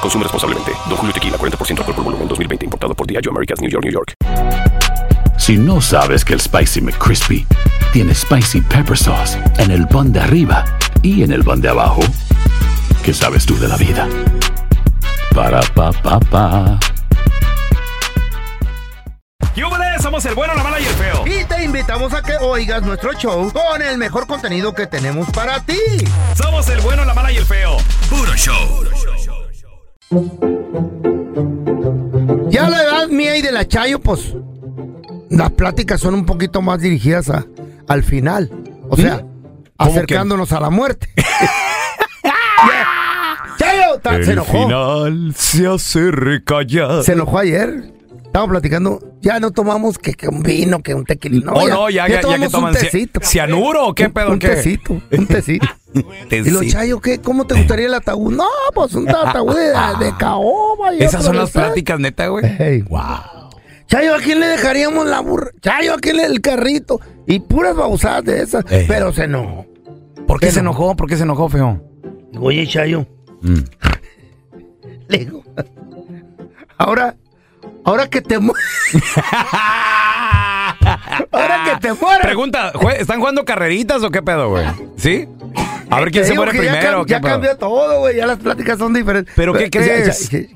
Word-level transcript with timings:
Consume 0.00 0.24
responsablemente. 0.24 0.72
Don 0.88 0.96
Julio 0.96 1.12
Tequila, 1.12 1.36
40% 1.36 1.78
alcohol 1.78 1.94
por 1.94 2.04
volumen, 2.04 2.28
2020. 2.28 2.64
Importado 2.64 2.94
por 2.94 3.06
Diageo 3.06 3.30
Americas, 3.32 3.60
New 3.60 3.70
York, 3.70 3.84
New 3.84 3.92
York. 3.92 4.14
Si 5.38 5.56
no 5.56 5.80
sabes 5.80 6.24
que 6.24 6.34
el 6.34 6.40
Spicy 6.40 6.80
McCrispy 6.80 7.46
tiene 7.92 8.14
Spicy 8.14 8.60
Pepper 8.60 8.98
Sauce 8.98 9.38
en 9.58 9.70
el 9.70 9.86
pan 9.88 10.12
de 10.12 10.20
arriba 10.20 10.64
y 11.02 11.22
en 11.22 11.32
el 11.32 11.42
pan 11.42 11.60
de 11.60 11.68
abajo, 11.68 12.00
¿qué 13.02 13.14
sabes 13.14 13.46
tú 13.46 13.58
de 13.58 13.68
la 13.68 13.76
vida? 13.76 14.08
Para, 15.34 15.60
pa, 15.74 15.92
pa, 15.92 16.20
pa. 16.20 16.78
¡Yúbales! 19.54 20.02
Somos 20.02 20.24
el 20.26 20.34
bueno, 20.34 20.54
la 20.54 20.62
mala 20.62 20.80
y 20.80 20.84
el 20.84 20.94
feo. 20.94 21.24
Y 21.26 21.44
te 21.44 21.64
invitamos 21.64 22.12
a 22.12 22.22
que 22.22 22.36
oigas 22.36 22.82
nuestro 22.82 23.12
show 23.14 23.50
con 23.52 23.82
el 23.82 23.98
mejor 23.98 24.26
contenido 24.26 24.72
que 24.74 24.86
tenemos 24.86 25.28
para 25.30 25.60
ti. 25.60 25.78
Somos 26.36 26.68
el 26.68 26.80
bueno, 26.80 27.04
la 27.04 27.14
mala 27.14 27.32
y 27.32 27.36
el 27.36 27.44
feo. 27.44 27.78
Puro 28.08 28.34
show. 28.36 28.84
Ya 32.50 32.68
la 32.68 32.82
edad 32.82 33.08
mía 33.08 33.36
y 33.36 33.42
de 33.42 33.52
la 33.52 33.66
Chayo, 33.66 34.00
pues 34.00 34.34
las 35.30 35.50
pláticas 35.52 36.00
son 36.00 36.14
un 36.14 36.24
poquito 36.26 36.62
más 36.62 36.80
dirigidas 36.80 37.28
a- 37.30 37.44
al 37.86 38.02
final. 38.02 38.50
O 38.88 38.96
sea, 38.96 39.24
acercándonos 39.76 40.52
a 40.52 40.60
la 40.60 40.70
muerte. 40.70 41.08
Chayo 43.58 43.98
ta- 44.02 44.22
se 44.24 44.32
enojó. 44.32 44.52
final 44.64 45.34
se 45.36 45.66
acerca 45.66 46.62
ya. 46.66 47.02
Se 47.02 47.12
enojó 47.12 47.38
ayer. 47.38 47.92
Estábamos 48.28 48.50
platicando. 48.52 49.00
Ya 49.20 49.40
no 49.40 49.50
tomamos 49.50 49.98
que, 49.98 50.14
que 50.14 50.28
un 50.28 50.42
vino, 50.42 50.80
que 50.82 50.94
un 50.94 51.04
tequila. 51.04 51.50
oh, 51.52 51.66
no, 51.68 51.90
ya, 51.90 52.06
ya, 52.06 52.08
ya, 52.08 52.16
que 52.16 52.22
tomamos 52.22 52.50
toman 52.52 52.70
un 52.70 52.76
ci- 52.76 52.80
tecito. 52.90 53.20
cianuro 53.22 53.86
o 53.88 53.94
qué 53.94 54.06
Un- 54.06 54.12
pedo, 54.12 54.30
Un 54.32 54.38
qué? 54.38 54.48
tecito, 54.48 55.00
un 55.10 55.26
tecito. 55.26 55.66
Y 56.30 56.50
lo 56.50 56.62
Chayo, 56.62 57.00
¿qué? 57.00 57.18
¿Cómo 57.18 57.46
te 57.46 57.54
gustaría 57.54 57.86
el 57.86 57.94
ataúd? 57.94 58.32
No, 58.34 58.44
pues 58.74 58.94
un 58.94 59.08
ataúd 59.08 59.56
de, 59.56 59.68
de 60.04 60.12
caoba. 60.18 60.94
y 60.94 61.02
Esas 61.02 61.24
son 61.24 61.36
las 61.36 61.50
sal. 61.50 61.64
pláticas, 61.64 61.98
neta, 61.98 62.28
güey. 62.28 62.44
Ey. 62.58 62.84
Chayo, 63.86 64.14
¿a 64.14 64.18
quién 64.18 64.38
le 64.38 64.46
dejaríamos 64.48 65.06
la 65.06 65.20
burra? 65.20 65.50
Chayo, 65.62 65.94
¿a 65.94 65.96
quién 65.98 66.18
le 66.18 66.26
el 66.26 66.42
carrito? 66.42 67.00
Y 67.26 67.40
puras 67.40 67.74
babosadas 67.74 68.22
de 68.24 68.42
esas. 68.42 68.70
Ey. 68.70 68.84
Pero 68.86 69.12
se 69.14 69.24
enojó. 69.24 69.66
¿Por 70.26 70.38
qué 70.38 70.48
¿Qué 70.48 70.52
se 70.52 70.62
no? 70.62 70.70
enojó? 70.72 70.94
¿Por 70.94 71.08
qué 71.08 71.16
se 71.16 71.22
enojó, 71.22 71.48
feo? 71.48 71.82
Oye, 72.38 72.66
Chayo. 72.66 73.06
Mm. 73.40 73.54
Le 75.08 75.18
digo. 75.18 75.42
Ahora, 76.76 77.16
ahora 77.88 78.08
que 78.08 78.20
te 78.20 78.36
Ahora 81.32 81.64
que 81.64 81.76
te 81.80 81.92
mueras. 81.94 82.20
Pregunta, 82.22 82.72
¿jue- 82.74 82.96
¿están 83.00 83.18
jugando 83.20 83.44
carreritas 83.44 84.02
o 84.02 84.10
qué 84.10 84.22
pedo, 84.22 84.50
güey? 84.50 84.66
¿Sí? 84.96 85.28
A 85.90 86.00
ver 86.00 86.10
quién 86.10 86.24
se 86.26 86.34
muere 86.34 86.50
primero. 86.52 87.06
Ya, 87.06 87.20
cambió 87.20 87.56
todo, 87.56 88.00
güey. 88.00 88.16
Ya 88.16 88.26
las 88.26 88.38
pláticas 88.38 88.78
son 88.78 88.92
diferentes. 88.92 89.32
¿Pero 89.34 89.54
qué 89.54 89.70
crees? 89.70 90.28
¿Qué? 90.28 90.50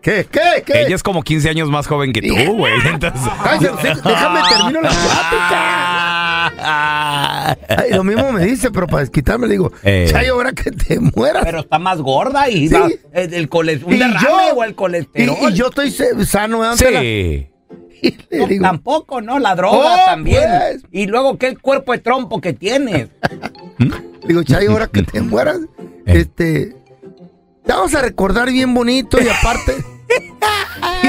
¿Qué? 0.00 0.26
¿Qué? 0.30 0.66
Ella 0.68 0.94
es 0.94 1.02
como 1.02 1.22
15 1.22 1.48
años 1.50 1.68
más 1.68 1.86
joven 1.88 2.12
que 2.12 2.22
tú, 2.22 2.34
güey. 2.56 2.72
Déjame 2.82 4.40
termino 4.48 4.80
la 4.80 4.88
plática. 4.90 6.15
Ay, 6.58 7.90
lo 7.92 8.04
mismo 8.04 8.32
me 8.32 8.44
dice, 8.44 8.70
pero 8.70 8.86
para 8.86 9.00
desquitarme 9.00 9.46
le 9.46 9.52
digo, 9.54 9.72
Eh. 9.82 10.06
Chayo, 10.10 10.34
ahora 10.34 10.52
que 10.52 10.70
te 10.70 10.98
mueras. 11.00 11.44
Pero 11.44 11.60
está 11.60 11.78
más 11.78 11.98
gorda 12.00 12.48
y 12.48 12.68
Sí. 12.68 12.74
va- 12.74 12.88
el, 13.12 13.34
el 13.34 13.48
cole- 13.48 13.80
un 13.84 13.94
Y 13.94 13.98
derrame 13.98 14.20
yo- 14.22 14.56
o 14.56 14.64
el 14.64 14.74
colesterol. 14.74 15.36
Y, 15.42 15.46
y 15.46 15.52
yo 15.54 15.66
estoy 15.68 15.90
sano, 16.24 16.64
¿eh? 16.64 16.68
Ante 16.68 16.90
la- 16.90 17.00
Sí. 17.00 17.48
No, 18.30 18.46
digo, 18.46 18.62
tampoco, 18.62 19.20
¿no? 19.20 19.38
La 19.38 19.54
droga 19.56 19.94
Oh, 19.94 20.06
también. 20.06 20.44
pues. 20.58 20.82
Y 20.92 21.06
luego, 21.06 21.38
¿qué 21.38 21.48
el 21.48 21.58
cuerpo 21.60 21.92
de 21.92 21.98
trompo 21.98 22.40
que 22.40 22.52
tienes? 22.52 23.08
digo, 24.28 24.42
Chayo, 24.42 24.72
ahora 24.72 24.86
que 24.88 25.02
te 25.02 25.20
mueras, 25.22 25.58
Eh. 26.06 26.18
este, 26.20 26.76
te 27.64 27.72
vamos 27.72 27.94
a 27.94 28.02
recordar 28.02 28.50
bien 28.50 28.72
bonito 28.74 29.18
y 29.20 29.28
aparte, 29.28 29.74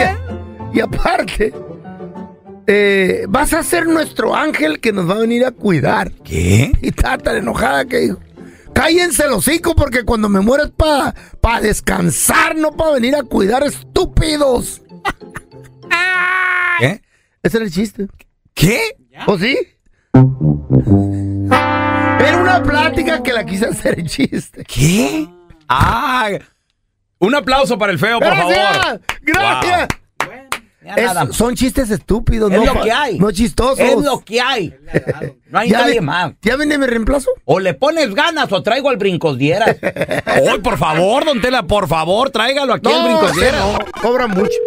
y, 0.73 0.77
y 0.77 0.81
aparte, 0.81 1.53
eh, 2.67 3.25
vas 3.29 3.53
a 3.53 3.63
ser 3.63 3.87
nuestro 3.87 4.35
ángel 4.35 4.79
que 4.79 4.91
nos 4.91 5.09
va 5.09 5.15
a 5.15 5.19
venir 5.19 5.45
a 5.45 5.51
cuidar. 5.51 6.11
¿Qué? 6.23 6.71
Y 6.81 6.89
estaba 6.89 7.17
tan 7.17 7.37
enojada 7.37 7.85
que 7.85 7.97
dijo, 7.99 8.19
cállense 8.73 9.23
el 9.23 9.31
hocico 9.31 9.75
porque 9.75 10.03
cuando 10.03 10.27
me 10.29 10.41
muero 10.41 10.65
es 10.65 10.71
para 10.71 11.15
pa 11.41 11.61
descansar, 11.61 12.55
no 12.57 12.71
para 12.75 12.91
venir 12.91 13.15
a 13.15 13.23
cuidar 13.23 13.63
estúpidos. 13.63 14.81
¿Qué? 16.79 17.01
Ese 17.41 17.57
era 17.57 17.65
el 17.65 17.71
chiste. 17.71 18.07
¿Qué? 18.53 18.97
¿O 19.25 19.37
sí? 19.37 19.57
Era 22.19 22.37
una 22.41 22.61
plática 22.61 23.23
que 23.23 23.33
la 23.33 23.45
quise 23.45 23.67
hacer 23.67 23.99
el 23.99 24.07
chiste. 24.07 24.63
¿Qué? 24.65 25.27
Ah, 25.69 26.29
un 27.19 27.33
aplauso 27.35 27.77
para 27.77 27.91
el 27.91 27.99
feo, 27.99 28.19
por 28.19 28.27
¡Gracias! 28.27 28.77
favor. 28.77 29.01
¡Gracias! 29.21 29.87
Es- 30.95 31.35
son 31.35 31.55
chistes 31.55 31.89
estúpidos, 31.91 32.51
Es 32.51 32.59
no, 32.59 32.73
lo 32.73 32.81
que 32.81 32.91
hay. 32.91 33.19
no 33.19 33.31
chistosos. 33.31 33.79
Es 33.79 33.95
lo 34.01 34.19
que 34.23 34.39
hay. 34.41 34.73
No 35.49 35.59
hay 35.59 35.69
¿Ya 35.69 35.79
nadie 35.79 35.99
vi- 36.01 36.05
más. 36.05 36.33
¿Ya 36.41 36.57
viene 36.57 36.77
mi 36.77 36.85
reemplazo? 36.87 37.29
O 37.45 37.59
le 37.61 37.73
pones 37.73 38.13
ganas 38.13 38.51
o 38.51 38.61
traigo 38.63 38.89
al 38.89 38.97
brincos 38.97 39.37
dieras. 39.37 39.77
Hoy, 40.41 40.59
por 40.63 40.77
favor, 40.77 41.23
don 41.23 41.39
Tela, 41.39 41.63
por 41.63 41.87
favor, 41.87 42.29
tráigalo 42.31 42.73
aquí 42.73 42.91
al 42.91 42.95
ese 42.99 43.03
brincosiera. 43.07 43.59
no, 43.59 43.79
cobra 44.01 44.27
mucho. 44.27 44.57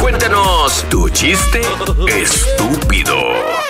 Cuéntanos 0.00 0.84
tu 0.90 1.08
chiste 1.10 1.60
estúpido. 2.08 3.14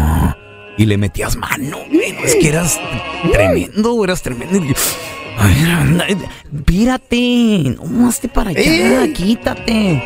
Y 0.77 0.87
le 0.87 0.97
metías 0.97 1.37
mano, 1.37 1.79
güey. 1.91 2.17
Es 2.25 2.35
que 2.37 2.49
eras 2.49 2.81
tremendo, 3.33 4.03
eras 4.05 4.23
tremendo. 4.23 4.75
A 5.39 5.47
ver, 5.47 5.71
anda, 5.71 6.07
espérate. 6.07 7.77
No, 7.81 8.09
hazte 8.09 8.29
para 8.29 8.51
allá, 8.51 9.05
¡Eh! 9.05 9.13
quítate. 9.13 10.03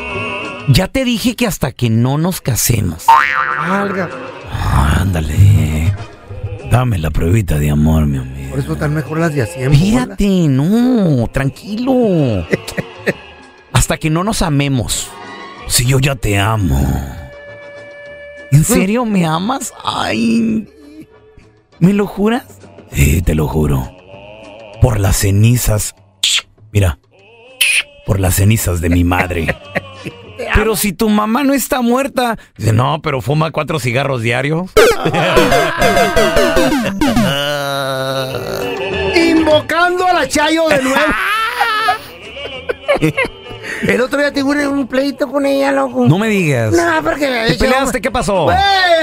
Ya 0.69 0.89
te 0.89 1.05
dije 1.05 1.35
que 1.37 1.47
hasta 1.47 1.73
que 1.73 1.89
no 1.91 2.19
nos 2.19 2.41
casemos. 2.41 3.07
Valga. 3.69 4.11
Ándale. 5.01 5.95
Dame 6.71 6.99
la 6.99 7.11
pruebita 7.11 7.59
de 7.59 7.71
amor, 7.71 8.07
mi 8.07 8.19
amigo. 8.19 8.51
Por 8.51 8.59
eso 8.59 8.73
están 8.75 8.93
mejor 8.93 9.19
las 9.19 9.35
de 9.35 9.47
siempre. 9.47 9.79
Espérate, 9.79 10.49
no, 10.49 11.29
tranquilo. 11.33 12.47
Hasta 13.89 13.97
que 13.97 14.11
no 14.11 14.23
nos 14.23 14.43
amemos. 14.43 15.09
Si 15.67 15.87
yo 15.87 15.99
ya 15.99 16.15
te 16.15 16.39
amo. 16.39 16.79
¿En 18.53 18.63
serio 18.63 19.07
me 19.07 19.25
amas? 19.25 19.73
Ay. 19.83 20.69
¿Me 21.79 21.95
lo 21.95 22.07
juras? 22.07 22.45
Sí, 22.93 23.23
te 23.23 23.35
lo 23.35 23.49
juro. 23.49 23.91
Por 24.83 25.01
las 25.01 25.17
cenizas. 25.17 25.95
Mira. 26.71 26.99
Por 28.05 28.21
las 28.21 28.35
cenizas 28.35 28.83
de 28.83 28.91
mi 28.91 29.05
madre. 29.05 29.57
Pero 30.55 30.77
si 30.77 30.93
tu 30.93 31.09
mamá 31.09 31.43
no 31.43 31.55
está 31.55 31.81
muerta. 31.81 32.39
Dice, 32.59 32.75
no, 32.75 33.01
pero 33.01 33.23
fuma 33.23 33.53
cuatro 33.53 33.81
cigarros 33.81 34.21
diarios. 34.21 34.71
Invocando 39.17 40.07
a 40.07 40.13
la 40.13 40.29
Chayo 40.29 40.69
de 40.69 40.83
nuevo. 40.83 41.15
El 43.83 44.01
otro 44.01 44.19
día 44.19 44.33
tuve 44.33 44.67
un 44.67 44.87
pleito 44.87 45.29
con 45.29 45.47
ella, 45.47 45.73
loco. 45.73 46.07
No 46.07 46.19
me 46.19 46.29
digas. 46.29 46.73
No, 46.73 47.03
porque 47.03 47.47
¿Te 47.49 47.55
peleaste? 47.55 48.01
¿Qué 48.01 48.11
pasó? 48.11 48.45
Güey, 48.45 48.57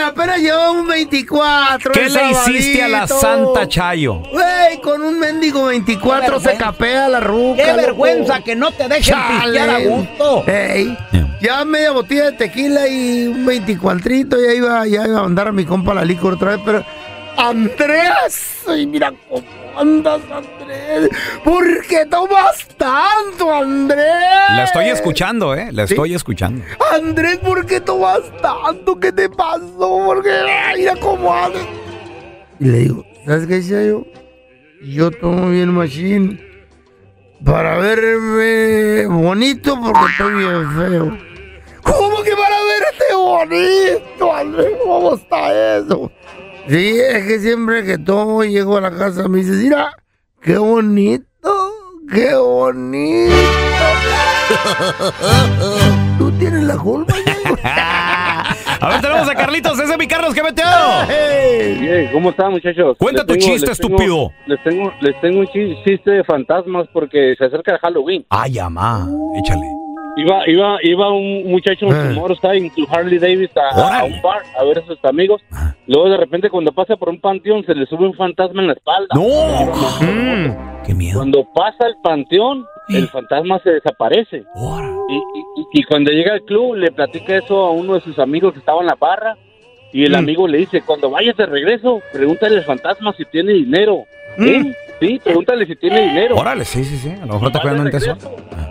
apenas 0.05 0.39
llevó 0.39 0.71
un 0.71 0.87
24. 0.87 1.91
¿Qué 1.91 2.09
le 2.09 2.31
hiciste 2.31 2.83
a 2.83 2.87
la. 2.87 3.07
Santa 3.07 3.67
Chayo? 3.67 4.15
Güey, 4.31 4.81
con 4.81 5.01
un 5.01 5.19
mendigo 5.19 5.65
24 5.65 6.39
se 6.39 6.55
capea 6.57 7.07
la 7.07 7.19
ruca. 7.19 7.61
¡Qué 7.63 7.67
loco. 7.67 7.77
vergüenza 7.81 8.41
que 8.41 8.55
no 8.55 8.71
te 8.71 8.87
dejen 8.87 9.15
pistear 9.41 9.69
a 9.69 9.79
gusto! 9.79 10.43
Ey, 10.47 10.97
ya 11.41 11.63
media 11.65 11.91
botella 11.91 12.25
de 12.25 12.31
tequila 12.33 12.87
y 12.87 13.27
un 13.27 13.45
24 13.45 14.09
ya 14.09 14.53
iba, 14.53 14.87
ya 14.87 15.05
iba 15.07 15.19
a 15.19 15.23
mandar 15.23 15.47
a 15.47 15.51
mi 15.51 15.65
compa 15.65 15.93
la 15.93 16.03
licor 16.03 16.33
otra 16.33 16.55
vez, 16.55 16.61
pero 16.65 16.85
Andrés, 17.37 18.63
ay, 18.67 18.85
mira 18.85 19.11
cómo 19.29 19.43
andas, 19.77 20.21
Andrés. 20.31 21.09
¿Por 21.43 21.85
qué 21.87 22.05
tomas 22.05 22.67
tanto, 22.77 23.53
Andrés? 23.53 23.99
La 24.55 24.63
estoy 24.63 24.89
escuchando, 24.89 25.55
¿eh? 25.55 25.69
La 25.71 25.83
estoy 25.83 26.13
escuchando. 26.13 26.63
Andrés, 26.93 27.37
¿por 27.37 27.65
qué 27.65 27.81
tomas 27.81 28.21
tanto? 28.41 28.99
¿Qué 28.99 29.11
te 29.11 29.29
pasó? 29.29 30.03
Porque 30.05 30.31
ay, 30.31 30.79
mira 30.79 30.95
cómo 30.97 31.33
andas. 31.33 31.65
Y 32.59 32.65
le 32.65 32.77
digo, 32.79 33.05
¿sabes 33.25 33.47
qué 33.47 33.55
decía 33.55 33.83
yo? 33.83 34.05
Yo 34.81 35.11
tomo 35.11 35.49
bien 35.49 35.73
machine 35.73 36.39
para 37.43 37.77
verme 37.77 39.05
bonito 39.07 39.79
porque 39.81 40.05
estoy 40.11 40.33
bien 40.35 40.71
feo. 40.75 41.17
¿Cómo 41.83 42.23
que 42.23 42.31
para 42.35 42.55
verte 42.63 43.15
bonito, 43.15 44.33
Andrés? 44.33 44.71
¿Cómo 44.83 45.15
está 45.15 45.77
eso? 45.77 46.11
Sí, 46.67 46.99
es 46.99 47.27
que 47.27 47.39
siempre 47.39 47.83
que 47.85 47.97
tomo 47.97 48.43
y 48.43 48.49
llego 48.51 48.77
a 48.77 48.81
la 48.81 48.91
casa 48.91 49.27
me 49.27 49.37
dices, 49.39 49.57
mira, 49.63 49.95
qué 50.41 50.57
bonito, 50.57 51.25
qué 52.11 52.33
bonito. 52.35 53.35
Tú 56.17 56.31
tienes 56.39 56.63
la 56.63 56.77
culpa, 56.77 57.13
A 58.81 58.89
ver, 58.89 59.01
tenemos 59.01 59.29
a 59.29 59.35
Carlitos. 59.35 59.79
Ese 59.79 59.91
es 59.93 59.97
mi 59.97 60.07
Carlos 60.07 60.33
que 60.33 60.43
metió. 60.43 60.65
Bien, 61.79 62.09
¿cómo 62.11 62.29
están, 62.31 62.51
muchachos? 62.51 62.97
Cuenta 62.97 63.23
Les 63.23 63.27
tu 63.27 63.35
chiste, 63.35 63.67
les 63.67 63.79
tengo- 63.79 63.95
estúpido. 63.95 64.31
Les 64.47 64.63
tengo, 64.63 64.91
les 65.01 65.21
tengo 65.21 65.39
un 65.39 65.47
chi- 65.47 65.75
chiste 65.85 66.11
de 66.11 66.23
fantasmas 66.23 66.87
porque 66.93 67.35
se 67.37 67.45
acerca 67.45 67.71
el 67.73 67.79
Halloween. 67.79 68.25
Ay, 68.29 68.59
amá. 68.59 69.07
Échale. 69.37 69.65
Iba, 70.17 70.47
iba, 70.49 70.77
iba 70.81 71.11
un 71.11 71.51
muchacho 71.51 71.87
en 71.87 71.91
Eh. 71.91 72.15
su 72.15 72.47
en 72.49 72.71
su 72.73 72.87
Harley 72.89 73.19
Davis 73.19 73.49
a, 73.57 73.99
a 73.99 74.03
un 74.05 74.21
bar 74.21 74.41
a 74.57 74.63
ver 74.63 74.79
a 74.79 74.85
sus 74.85 75.03
amigos. 75.03 75.41
Luego 75.87 76.09
de 76.09 76.17
repente 76.17 76.49
cuando 76.49 76.71
pasa 76.71 76.95
por 76.95 77.09
un 77.09 77.19
panteón 77.19 77.65
se 77.65 77.75
le 77.75 77.85
sube 77.85 78.07
un 78.07 78.13
fantasma 78.13 78.61
en 78.61 78.67
la 78.67 78.73
espalda. 78.73 79.07
¡No! 79.13 80.81
¡Qué 80.85 80.93
miedo! 80.93 81.17
Cuando 81.19 81.43
pasa 81.53 81.87
el 81.87 81.95
panteón, 82.01 82.65
el 82.89 83.07
fantasma 83.09 83.59
se 83.59 83.71
desaparece. 83.71 84.43
Y, 85.09 85.15
y- 85.15 85.65
y 85.79 85.83
cuando 85.83 86.11
llega 86.11 86.33
al 86.33 86.41
club 86.43 86.75
le 86.75 86.91
platica 86.91 87.35
eso 87.37 87.65
a 87.65 87.71
uno 87.71 87.95
de 87.95 88.01
sus 88.01 88.17
amigos 88.19 88.53
que 88.53 88.59
estaba 88.59 88.81
en 88.81 88.87
la 88.87 88.95
barra 88.95 89.35
y 89.91 90.03
el 90.05 90.13
Mm. 90.13 90.15
amigo 90.15 90.47
le 90.47 90.59
dice, 90.59 90.81
cuando 90.81 91.09
vayas 91.09 91.35
de 91.37 91.45
regreso, 91.45 92.01
pregúntale 92.13 92.57
al 92.57 92.63
fantasma 92.63 93.13
si 93.17 93.25
tiene 93.25 93.53
dinero. 93.53 94.05
¿Sí? 94.37 94.71
Sí, 94.99 95.19
pregúntale 95.23 95.65
si 95.65 95.75
tiene 95.75 96.01
dinero. 96.07 96.35
Órale, 96.37 96.63
sí, 96.65 96.83
sí, 96.85 96.97
sí. 96.97 97.09
A 97.09 97.25
lo 97.25 97.33
mejor 97.39 97.51
cuidando 97.61 97.83
en 97.83 97.91
tesoro. 97.91 98.15
regreso. 98.15 98.64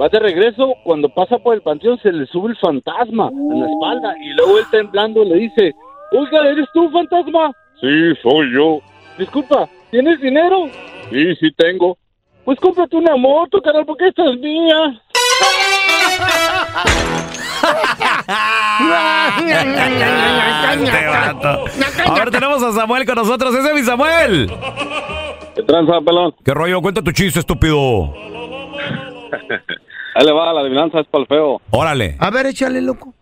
Va 0.00 0.08
de 0.08 0.18
regreso, 0.18 0.74
cuando 0.82 1.10
pasa 1.10 1.36
por 1.36 1.54
el 1.54 1.60
panteón 1.60 1.98
se 1.98 2.10
le 2.10 2.24
sube 2.26 2.48
el 2.48 2.56
fantasma 2.56 3.28
en 3.28 3.60
la 3.60 3.66
espalda 3.66 4.14
y 4.22 4.30
luego 4.30 4.58
él 4.58 4.64
temblando 4.70 5.22
le 5.22 5.34
dice, 5.34 5.74
oiga, 6.12 6.48
¿eres 6.48 6.66
tú 6.72 6.88
fantasma? 6.90 7.52
Sí, 7.82 8.14
soy 8.22 8.54
yo. 8.54 8.78
Disculpa, 9.18 9.68
¿tienes 9.90 10.18
dinero? 10.22 10.70
Sí, 11.10 11.36
sí 11.36 11.52
tengo. 11.54 11.98
Pues 12.46 12.58
cómprate 12.60 12.96
una 12.96 13.14
moto, 13.16 13.60
carnal, 13.60 13.84
porque 13.84 14.08
esta 14.08 14.24
es 14.24 14.38
mía. 14.38 15.02
Este. 20.72 22.06
A 22.06 22.14
ver, 22.14 22.30
tenemos 22.30 22.62
a 22.62 22.72
Samuel 22.72 23.04
con 23.04 23.16
nosotros. 23.16 23.54
Ese 23.54 23.68
es 23.68 23.74
mi 23.74 23.82
Samuel. 23.82 24.50
¿Qué 25.54 25.62
tranza, 25.62 26.00
pelón? 26.00 26.34
¿Qué 26.42 26.54
rollo? 26.54 26.80
Cuenta 26.80 27.02
tu 27.02 27.12
chiste, 27.12 27.40
estúpido. 27.40 28.14
Ahí 30.20 30.26
le 30.26 30.32
va, 30.32 30.52
la 30.52 30.60
adivinanza 30.60 31.00
es 31.00 31.06
para 31.06 31.22
el 31.22 31.28
feo. 31.28 31.62
Órale. 31.70 32.14
A 32.18 32.28
ver, 32.28 32.44
échale, 32.44 32.82
loco. 32.82 33.14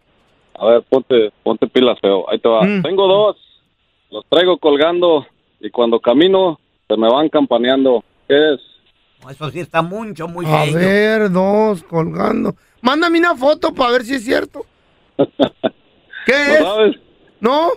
A 0.58 0.66
ver, 0.66 0.82
ponte, 0.90 1.30
ponte 1.44 1.68
pilas, 1.68 1.96
feo. 2.00 2.28
Ahí 2.28 2.40
te 2.40 2.48
va. 2.48 2.64
Mm. 2.64 2.82
Tengo 2.82 3.06
dos. 3.06 3.36
Los 4.10 4.24
traigo 4.28 4.58
colgando 4.58 5.24
y 5.60 5.70
cuando 5.70 6.00
camino 6.00 6.58
se 6.88 6.96
me 6.96 7.08
van 7.08 7.28
campaneando. 7.28 8.02
¿Qué 8.26 8.54
es? 8.54 8.60
Eso 9.30 9.48
sí 9.50 9.60
está 9.60 9.80
mucho, 9.80 10.26
muy 10.26 10.44
A 10.46 10.64
bello. 10.64 10.76
ver, 10.78 11.30
dos 11.30 11.84
colgando. 11.84 12.56
Mándame 12.80 13.20
una 13.20 13.36
foto 13.36 13.72
para 13.72 13.92
ver 13.92 14.02
si 14.02 14.14
es 14.16 14.24
cierto. 14.24 14.66
¿Qué 16.26 16.32
¿Lo 16.32 16.52
es? 16.54 16.58
sabes? 16.64 16.96
¿No? 17.38 17.68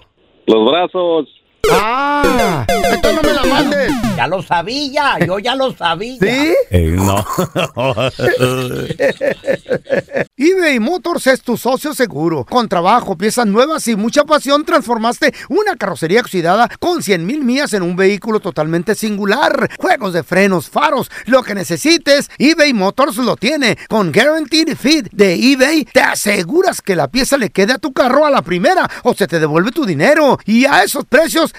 Los 0.48 0.66
brazos. 0.72 1.28
Ah, 1.74 2.66
esto 2.68 3.14
no 3.14 3.22
me 3.22 3.34
la 3.34 3.44
mandes. 3.46 3.92
Ya 4.16 4.28
lo 4.28 4.42
sabía, 4.42 5.18
yo 5.26 5.40
ya 5.40 5.56
lo 5.56 5.72
sabía. 5.74 6.18
¿Sí? 6.20 6.54
Eh, 6.70 6.96
no. 6.96 7.26
eBay 10.38 10.80
Motors 10.80 11.28
es 11.28 11.42
tu 11.42 11.58
socio 11.58 11.94
seguro. 11.94 12.46
Con 12.46 12.68
trabajo, 12.68 13.18
piezas 13.18 13.48
nuevas 13.48 13.88
y 13.88 13.96
mucha 13.96 14.24
pasión, 14.24 14.66
transformaste 14.66 15.34
una 15.50 15.76
carrocería 15.76 16.22
oxidada 16.22 16.70
con 16.80 17.02
100 17.04 17.26
mil 17.26 17.44
millas 17.44 17.74
en 17.74 17.84
un 17.84 17.96
vehículo 17.96 18.40
totalmente 18.40 18.96
singular. 18.96 19.70
Juegos 19.78 20.14
de 20.14 20.24
frenos, 20.24 20.70
faros, 20.70 21.10
lo 21.26 21.44
que 21.44 21.56
necesites, 21.56 22.30
eBay 22.38 22.74
Motors 22.74 23.18
lo 23.18 23.36
tiene. 23.38 23.78
Con 23.88 24.12
Guaranteed 24.12 24.76
Fit 24.76 25.10
de 25.12 25.34
eBay, 25.34 25.86
te 25.86 26.02
aseguras 26.02 26.82
que 26.82 26.96
la 26.96 27.08
pieza 27.08 27.38
le 27.38 27.50
quede 27.50 27.74
a 27.74 27.78
tu 27.78 27.94
carro 27.94 28.26
a 28.26 28.30
la 28.30 28.42
primera 28.42 28.90
o 29.04 29.14
se 29.14 29.28
te 29.28 29.40
devuelve 29.40 29.72
tu 29.72 29.86
dinero. 29.86 30.38
Y 30.46 30.66
a 30.66 30.84
esos 30.84 31.06
precios, 31.06 31.54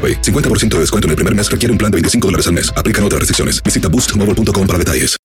AroPay. 0.00 0.22
50% 0.22 0.68
de 0.68 0.80
descuento 0.80 1.06
en 1.06 1.10
el 1.10 1.16
primer 1.16 1.34
mes 1.34 1.50
requiere 1.50 1.70
un 1.72 1.78
plan 1.78 1.90
de 1.90 1.96
25 1.96 2.28
dólares 2.28 2.46
al 2.46 2.54
mes. 2.54 2.72
Aplican 2.74 3.04
otras 3.04 3.18
restricciones. 3.20 3.62
Visita 3.62 3.88
boostmobile.com 3.88 4.66
para 4.66 4.78
detalles. 4.78 5.16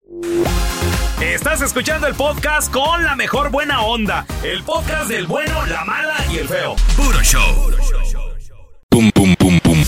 Estás 1.22 1.62
escuchando 1.62 2.08
el 2.08 2.16
podcast 2.16 2.72
con 2.72 3.04
la 3.04 3.16
mejor 3.16 3.50
buena 3.50 3.82
onda. 3.82 4.26
El 4.44 4.64
podcast 4.64 5.10
del 5.10 5.28
bueno, 5.28 5.66
la 5.66 5.86
mala 5.86 6.16
y 6.32 6.38
el 6.38 6.48
feo. 6.48 6.76
Puro 6.96 7.22
show. 7.22 7.72
Pum, 8.90 9.12
pum, 9.12 9.36
pum, 9.38 9.60
pum. 9.60 9.84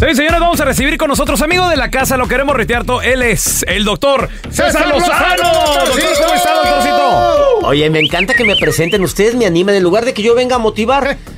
Sí, 0.00 0.14
señores, 0.14 0.40
vamos 0.40 0.60
a 0.60 0.64
recibir 0.64 0.96
con 0.96 1.08
nosotros, 1.08 1.42
amigo 1.42 1.68
de 1.68 1.76
la 1.76 1.90
casa, 1.90 2.16
lo 2.16 2.28
queremos 2.28 2.56
retear 2.56 2.84
todo. 2.84 3.02
Él 3.02 3.20
es 3.22 3.64
el 3.68 3.84
doctor 3.84 4.28
César, 4.48 4.72
César 4.72 4.88
Lozano. 4.88 5.12
Lozano, 5.12 5.52
Doctor, 5.52 5.88
doctorcito. 5.88 6.22
¿cómo 6.22 6.34
está, 6.34 6.54
doctorcito? 6.54 7.47
Oye, 7.68 7.90
me 7.90 8.00
encanta 8.00 8.32
que 8.32 8.44
me 8.44 8.56
presenten. 8.56 9.02
Ustedes 9.02 9.34
me 9.34 9.44
animan 9.44 9.74
en 9.74 9.82
lugar 9.82 10.06
de 10.06 10.14
que 10.14 10.22
yo 10.22 10.34
venga 10.34 10.56
a 10.56 10.58
motivar. 10.58 11.18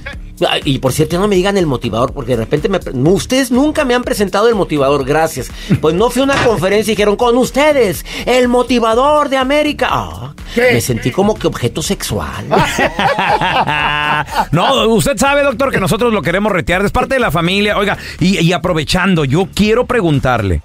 Y 0.64 0.78
por 0.78 0.92
cierto, 0.92 1.18
no 1.18 1.28
me 1.28 1.37
digan 1.37 1.56
el 1.56 1.66
motivador, 1.66 2.12
porque 2.12 2.32
de 2.32 2.44
repente 2.44 2.68
me... 2.68 2.78
Ustedes 3.11 3.50
nunca 3.50 3.85
me 3.85 3.94
han 3.94 4.02
presentado 4.02 4.49
el 4.49 4.54
motivador, 4.54 5.04
gracias. 5.04 5.50
Pues 5.80 5.94
no 5.94 6.11
fui 6.11 6.23
a 6.23 6.25
una 6.25 6.42
conferencia 6.44 6.92
y 6.92 6.97
dijeron, 6.97 7.16
con 7.16 7.37
ustedes, 7.37 8.04
el 8.26 8.49
motivador 8.49 9.28
de 9.28 9.37
América. 9.37 9.88
Ah, 9.90 10.35
me 10.56 10.80
sentí 10.80 11.11
como 11.11 11.35
que 11.35 11.47
objeto 11.47 11.82
sexual. 11.82 12.47
no, 14.52 14.88
usted 14.88 15.16
sabe, 15.16 15.42
doctor, 15.42 15.70
que 15.70 15.80
nosotros 15.80 16.12
lo 16.12 16.23
queremos 16.23 16.52
retear. 16.52 16.85
Es 16.85 16.92
parte 16.92 17.14
de 17.14 17.20
la 17.20 17.30
familia. 17.30 17.76
Oiga, 17.76 17.97
y, 18.18 18.38
y 18.38 18.52
aprovechando, 18.52 19.25
yo 19.25 19.49
quiero 19.54 19.87
preguntarle, 19.87 20.62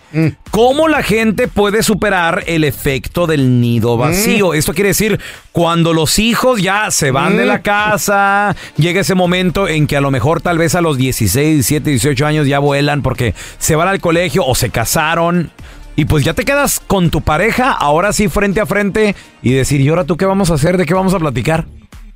¿cómo 0.51 0.87
la 0.87 1.03
gente 1.03 1.47
puede 1.47 1.83
superar 1.83 2.43
el 2.47 2.63
efecto 2.63 3.27
del 3.27 3.59
nido 3.59 3.97
vacío? 3.97 4.53
Esto 4.53 4.73
quiere 4.73 4.89
decir, 4.89 5.19
cuando 5.51 5.93
los 5.93 6.19
hijos 6.19 6.61
ya 6.61 6.91
se 6.91 7.11
van 7.11 7.37
de 7.37 7.45
la 7.45 7.61
casa, 7.61 8.55
llega 8.77 9.01
ese 9.01 9.15
momento 9.15 9.64
en 9.67 9.87
que 9.87 9.97
a 9.97 10.01
lo 10.01 10.11
mejor 10.11 10.41
tal 10.41 10.57
vez 10.57 10.75
a 10.75 10.81
los 10.81 10.97
16, 10.97 11.55
17, 11.55 11.89
18 11.89 12.25
años 12.25 12.47
ya 12.47 12.59
vuelan 12.59 13.01
porque 13.01 13.33
se 13.57 13.75
van 13.75 13.87
al 13.87 13.99
colegio 13.99 14.45
o 14.45 14.55
se 14.55 14.69
casaron. 14.69 15.51
Y 15.95 16.05
pues 16.05 16.25
ya 16.25 16.33
te 16.33 16.43
quedas 16.43 16.81
con 16.85 17.09
tu 17.09 17.21
pareja, 17.21 17.71
ahora 17.71 18.11
sí 18.11 18.27
frente 18.27 18.59
a 18.59 18.65
frente, 18.65 19.15
y 19.41 19.53
decir, 19.53 19.79
¿y 19.79 19.87
ahora 19.87 20.03
tú 20.03 20.17
qué 20.17 20.25
vamos 20.25 20.51
a 20.51 20.55
hacer? 20.55 20.77
¿De 20.77 20.85
qué 20.85 20.93
vamos 20.93 21.13
a 21.13 21.19
platicar? 21.19 21.65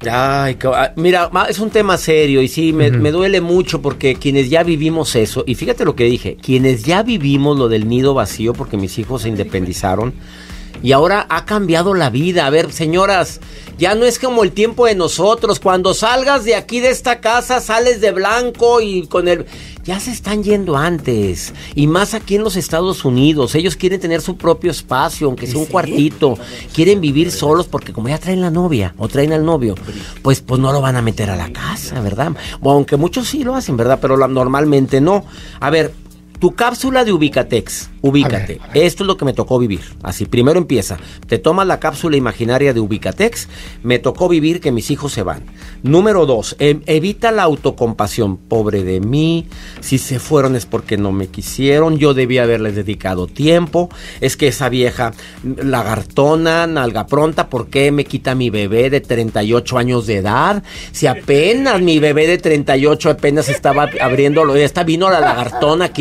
Ay, 0.09 0.57
ah, 0.65 0.91
mira, 0.95 1.29
es 1.49 1.59
un 1.59 1.69
tema 1.69 1.97
serio 1.97 2.41
y 2.41 2.47
sí, 2.47 2.71
me, 2.71 2.89
me 2.89 3.11
duele 3.11 3.41
mucho 3.41 3.81
porque 3.81 4.15
quienes 4.15 4.49
ya 4.49 4.63
vivimos 4.63 5.15
eso, 5.15 5.43
y 5.45 5.55
fíjate 5.55 5.83
lo 5.83 5.95
que 5.95 6.05
dije, 6.05 6.37
quienes 6.41 6.83
ya 6.83 7.03
vivimos 7.03 7.57
lo 7.57 7.67
del 7.67 7.87
nido 7.87 8.13
vacío 8.13 8.53
porque 8.53 8.77
mis 8.77 8.97
hijos 8.97 9.23
se 9.23 9.29
independizaron 9.29 10.13
y 10.81 10.91
ahora 10.91 11.25
ha 11.29 11.45
cambiado 11.45 11.93
la 11.93 12.09
vida. 12.09 12.45
A 12.45 12.49
ver, 12.49 12.71
señoras, 12.71 13.39
ya 13.77 13.95
no 13.95 14.05
es 14.05 14.19
como 14.19 14.43
el 14.43 14.51
tiempo 14.51 14.85
de 14.85 14.95
nosotros, 14.95 15.59
cuando 15.59 15.93
salgas 15.93 16.43
de 16.43 16.55
aquí 16.55 16.79
de 16.79 16.89
esta 16.89 17.21
casa 17.21 17.61
sales 17.61 18.01
de 18.01 18.11
blanco 18.11 18.81
y 18.81 19.07
con 19.07 19.27
el... 19.27 19.45
Ya 19.85 19.99
se 19.99 20.11
están 20.11 20.43
yendo 20.43 20.77
antes, 20.77 21.53
y 21.73 21.87
más 21.87 22.13
aquí 22.13 22.35
en 22.35 22.43
los 22.43 22.57
Estados 22.57 23.05
Unidos, 23.05 23.55
ellos 23.55 23.75
quieren 23.75 23.99
tener 23.99 24.21
su 24.21 24.37
propio 24.37 24.69
espacio, 24.69 25.25
aunque 25.25 25.47
sea 25.47 25.57
un 25.57 25.65
cuartito, 25.65 26.37
quieren 26.75 27.01
vivir 27.01 27.31
solos 27.31 27.65
porque 27.65 27.91
como 27.91 28.09
ya 28.09 28.19
traen 28.19 28.41
la 28.41 28.51
novia 28.51 28.93
o 28.97 29.07
traen 29.07 29.33
al 29.33 29.43
novio, 29.43 29.73
pues, 30.21 30.41
pues 30.41 30.59
no 30.59 30.71
lo 30.73 30.81
van 30.81 30.95
a 30.97 31.01
meter 31.01 31.31
a 31.31 31.35
la 31.35 31.51
casa, 31.51 32.01
¿verdad? 32.01 32.33
O 32.61 32.69
aunque 32.71 32.97
muchos 32.97 33.29
sí 33.29 33.43
lo 33.43 33.55
hacen, 33.55 33.77
¿verdad? 33.77 33.97
Pero 33.99 34.15
normalmente 34.27 35.01
no. 35.01 35.25
A 35.59 35.71
ver, 35.71 35.91
tu 36.39 36.55
cápsula 36.55 37.03
de 37.03 37.11
Ubicatex, 37.11 37.89
ubícate. 38.01 38.59
Esto 38.73 39.03
es 39.03 39.07
lo 39.07 39.17
que 39.17 39.25
me 39.25 39.33
tocó 39.33 39.59
vivir. 39.59 39.81
Así, 40.03 40.25
primero 40.25 40.57
empieza. 40.57 40.97
Te 41.27 41.37
tomas 41.37 41.67
la 41.67 41.79
cápsula 41.79 42.15
imaginaria 42.15 42.73
de 42.73 42.79
Ubicatex. 42.79 43.49
Me 43.83 43.99
tocó 43.99 44.29
vivir 44.29 44.61
que 44.61 44.71
mis 44.71 44.89
hijos 44.89 45.11
se 45.11 45.23
van. 45.23 45.43
Número 45.83 46.25
dos, 46.25 46.55
em- 46.59 46.81
evita 46.85 47.31
la 47.31 47.43
autocompasión. 47.43 48.37
Pobre 48.37 48.83
de 48.83 49.01
mí. 49.01 49.47
Si 49.81 49.97
se 49.97 50.19
fueron 50.19 50.55
es 50.55 50.65
porque 50.65 50.97
no 50.97 51.11
me 51.11 51.27
quisieron. 51.27 51.97
Yo 51.97 52.13
debía 52.13 52.43
haberles 52.43 52.75
dedicado 52.75 53.27
tiempo. 53.27 53.89
Es 54.21 54.37
que 54.37 54.47
esa 54.47 54.69
vieja 54.69 55.11
lagartona, 55.43 56.67
nalga 56.67 57.05
pronta, 57.05 57.49
¿por 57.49 57.67
qué 57.67 57.91
me 57.91 58.05
quita 58.05 58.35
mi 58.35 58.49
bebé 58.49 58.89
de 58.89 59.01
38 59.01 59.77
años 59.77 60.07
de 60.07 60.17
edad? 60.17 60.63
Si 60.91 61.07
apenas 61.07 61.81
mi 61.81 61.99
bebé 61.99 62.27
de 62.27 62.37
38 62.37 63.09
apenas 63.09 63.49
estaba 63.49 63.89
abriéndolo, 64.01 64.55
esta 64.55 64.83
vino 64.83 65.09
la 65.09 65.19
lagartona 65.19 65.85
a 65.85 65.93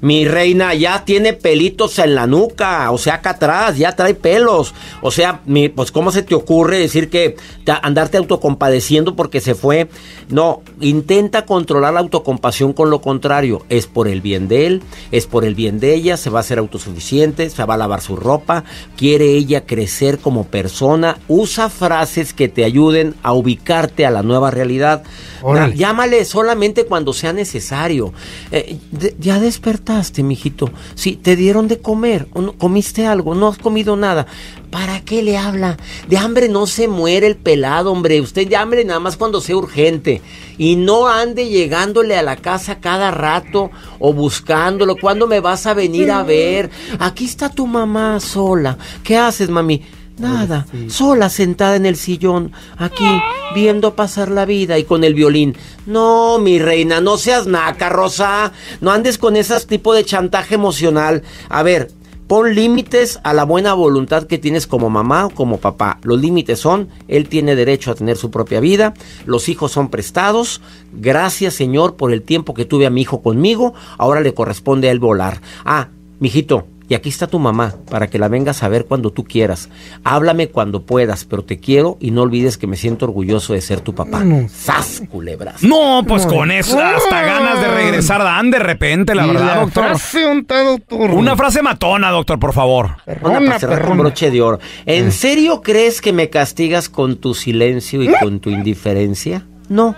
Mi 0.00 0.24
reina 0.26 0.74
ya 0.74 1.04
tiene 1.04 1.32
pelitos 1.32 1.98
en 1.98 2.14
la 2.14 2.26
nuca, 2.26 2.90
o 2.90 2.98
sea, 2.98 3.14
acá 3.14 3.30
atrás, 3.30 3.76
ya 3.78 3.94
trae 3.96 4.14
pelos. 4.14 4.74
O 5.02 5.10
sea, 5.10 5.40
mi- 5.46 5.68
pues 5.68 5.92
¿cómo 5.92 6.10
se 6.12 6.22
te 6.22 6.34
ocurre 6.34 6.78
decir 6.78 7.10
que 7.10 7.36
te- 7.64 7.72
andarte 7.82 8.16
autocompadeciendo 8.18 9.16
porque 9.16 9.40
se 9.40 9.54
fue? 9.54 9.88
No, 10.28 10.62
intenta 10.80 11.44
controlar 11.46 11.94
la 11.94 12.00
autocompasión 12.00 12.72
con 12.72 12.90
lo 12.90 13.00
contrario. 13.00 13.64
Es 13.68 13.86
por 13.86 14.08
el 14.08 14.20
bien 14.20 14.48
de 14.48 14.66
él, 14.66 14.82
es 15.10 15.26
por 15.26 15.44
el 15.44 15.54
bien 15.54 15.80
de 15.80 15.94
ella, 15.94 16.16
se 16.16 16.30
va 16.30 16.40
a 16.40 16.42
ser 16.42 16.58
autosuficiente, 16.58 17.50
se 17.50 17.64
va 17.64 17.74
a 17.74 17.78
lavar 17.78 18.00
su 18.00 18.16
ropa, 18.16 18.64
quiere 18.96 19.26
ella 19.32 19.64
crecer 19.66 20.18
como 20.18 20.44
persona. 20.44 21.18
Usa 21.28 21.68
frases 21.70 22.32
que 22.34 22.48
te 22.48 22.64
ayuden 22.64 23.14
a 23.22 23.32
ubicarte 23.32 24.06
a 24.06 24.10
la 24.10 24.22
nueva 24.22 24.50
realidad. 24.50 25.02
Órale. 25.42 25.76
Llámale 25.76 26.24
solamente 26.24 26.84
cuando 26.84 27.12
sea 27.12 27.32
necesario. 27.32 28.12
Eh, 28.50 28.76
de- 28.90 29.14
ya 29.28 29.38
despertaste, 29.40 30.22
mijito. 30.22 30.70
Sí, 30.94 31.16
te 31.16 31.36
dieron 31.36 31.68
de 31.68 31.78
comer. 31.80 32.28
¿O 32.32 32.40
no- 32.40 32.52
¿Comiste 32.56 33.04
algo? 33.06 33.34
¿No 33.34 33.48
has 33.48 33.58
comido 33.58 33.94
nada? 33.94 34.26
¿Para 34.70 35.00
qué 35.04 35.22
le 35.22 35.36
habla? 35.36 35.76
De 36.08 36.16
hambre 36.16 36.48
no 36.48 36.66
se 36.66 36.88
muere 36.88 37.26
el 37.26 37.36
pelado, 37.36 37.92
hombre. 37.92 38.22
Usted 38.22 38.48
de 38.48 38.56
hambre 38.56 38.86
nada 38.86 39.00
más 39.00 39.18
cuando 39.18 39.42
sea 39.42 39.56
urgente. 39.56 40.22
Y 40.56 40.76
no 40.76 41.08
ande 41.08 41.46
llegándole 41.50 42.16
a 42.16 42.22
la 42.22 42.36
casa 42.36 42.80
cada 42.80 43.10
rato 43.10 43.70
o 43.98 44.14
buscándolo. 44.14 44.96
¿Cuándo 44.96 45.26
me 45.26 45.40
vas 45.40 45.66
a 45.66 45.74
venir 45.74 46.10
a 46.10 46.22
ver? 46.22 46.70
Aquí 46.98 47.26
está 47.26 47.50
tu 47.50 47.66
mamá 47.66 48.20
sola. 48.20 48.78
¿Qué 49.04 49.16
haces, 49.18 49.50
mami? 49.50 49.82
Nada, 50.18 50.66
sola 50.88 51.28
sentada 51.28 51.76
en 51.76 51.86
el 51.86 51.94
sillón, 51.94 52.50
aquí, 52.76 53.06
viendo 53.54 53.94
pasar 53.94 54.30
la 54.30 54.44
vida 54.44 54.76
y 54.76 54.84
con 54.84 55.04
el 55.04 55.14
violín. 55.14 55.56
No, 55.86 56.38
mi 56.38 56.58
reina, 56.58 57.00
no 57.00 57.16
seas 57.18 57.46
naca, 57.46 57.88
Rosa. 57.88 58.52
No 58.80 58.90
andes 58.90 59.16
con 59.16 59.36
ese 59.36 59.58
tipo 59.60 59.94
de 59.94 60.04
chantaje 60.04 60.56
emocional. 60.56 61.22
A 61.48 61.62
ver, 61.62 61.92
pon 62.26 62.52
límites 62.52 63.20
a 63.22 63.32
la 63.32 63.44
buena 63.44 63.74
voluntad 63.74 64.24
que 64.24 64.38
tienes 64.38 64.66
como 64.66 64.90
mamá 64.90 65.26
o 65.26 65.30
como 65.30 65.58
papá. 65.58 65.98
Los 66.02 66.20
límites 66.20 66.58
son, 66.58 66.88
él 67.06 67.28
tiene 67.28 67.54
derecho 67.54 67.92
a 67.92 67.94
tener 67.94 68.16
su 68.16 68.30
propia 68.32 68.58
vida, 68.58 68.94
los 69.24 69.48
hijos 69.48 69.70
son 69.70 69.88
prestados. 69.88 70.60
Gracias, 70.92 71.54
Señor, 71.54 71.94
por 71.94 72.12
el 72.12 72.22
tiempo 72.22 72.54
que 72.54 72.64
tuve 72.64 72.86
a 72.86 72.90
mi 72.90 73.02
hijo 73.02 73.22
conmigo. 73.22 73.72
Ahora 73.98 74.20
le 74.20 74.34
corresponde 74.34 74.88
a 74.88 74.90
él 74.90 74.98
volar. 74.98 75.40
Ah, 75.64 75.88
mijito, 76.18 76.66
y 76.88 76.94
aquí 76.94 77.08
está 77.08 77.26
tu 77.26 77.38
mamá, 77.38 77.74
para 77.90 78.08
que 78.08 78.18
la 78.18 78.28
vengas 78.28 78.62
a 78.62 78.68
ver 78.68 78.86
cuando 78.86 79.10
tú 79.12 79.24
quieras. 79.24 79.68
Háblame 80.04 80.48
cuando 80.48 80.82
puedas, 80.82 81.24
pero 81.24 81.44
te 81.44 81.58
quiero 81.58 81.98
y 82.00 82.10
no 82.10 82.22
olvides 82.22 82.56
que 82.56 82.66
me 82.66 82.76
siento 82.76 83.04
orgulloso 83.04 83.52
de 83.52 83.60
ser 83.60 83.80
tu 83.80 83.94
papá. 83.94 84.22
¡Sas, 84.48 85.02
culebras! 85.10 85.62
No, 85.62 86.02
pues 86.06 86.24
con 86.26 86.50
eso 86.50 86.80
hasta 86.80 87.22
ganas 87.22 87.60
de 87.60 87.68
regresar 87.68 88.22
dan 88.22 88.50
de 88.50 88.58
repente, 88.58 89.14
la 89.14 89.24
Y 89.26 89.28
verdad, 89.28 89.46
la 89.46 89.60
doctor. 89.60 89.84
frase, 89.84 90.26
unta, 90.26 90.62
doctor. 90.62 91.10
Una 91.10 91.36
frase 91.36 91.62
matona, 91.62 92.10
doctor, 92.10 92.38
por 92.38 92.52
favor. 92.54 92.90
Una 93.22 93.40
para 93.40 93.58
cerrar 93.58 93.86
con 93.86 93.98
broche 93.98 94.30
de 94.30 94.40
oro. 94.40 94.58
¿En 94.86 95.12
serio 95.12 95.60
crees 95.62 96.00
que 96.00 96.12
me 96.12 96.30
castigas 96.30 96.88
con 96.88 97.16
tu 97.16 97.34
silencio 97.34 98.02
y 98.02 98.10
con 98.20 98.40
tu 98.40 98.50
indiferencia? 98.50 99.46
No. 99.68 99.94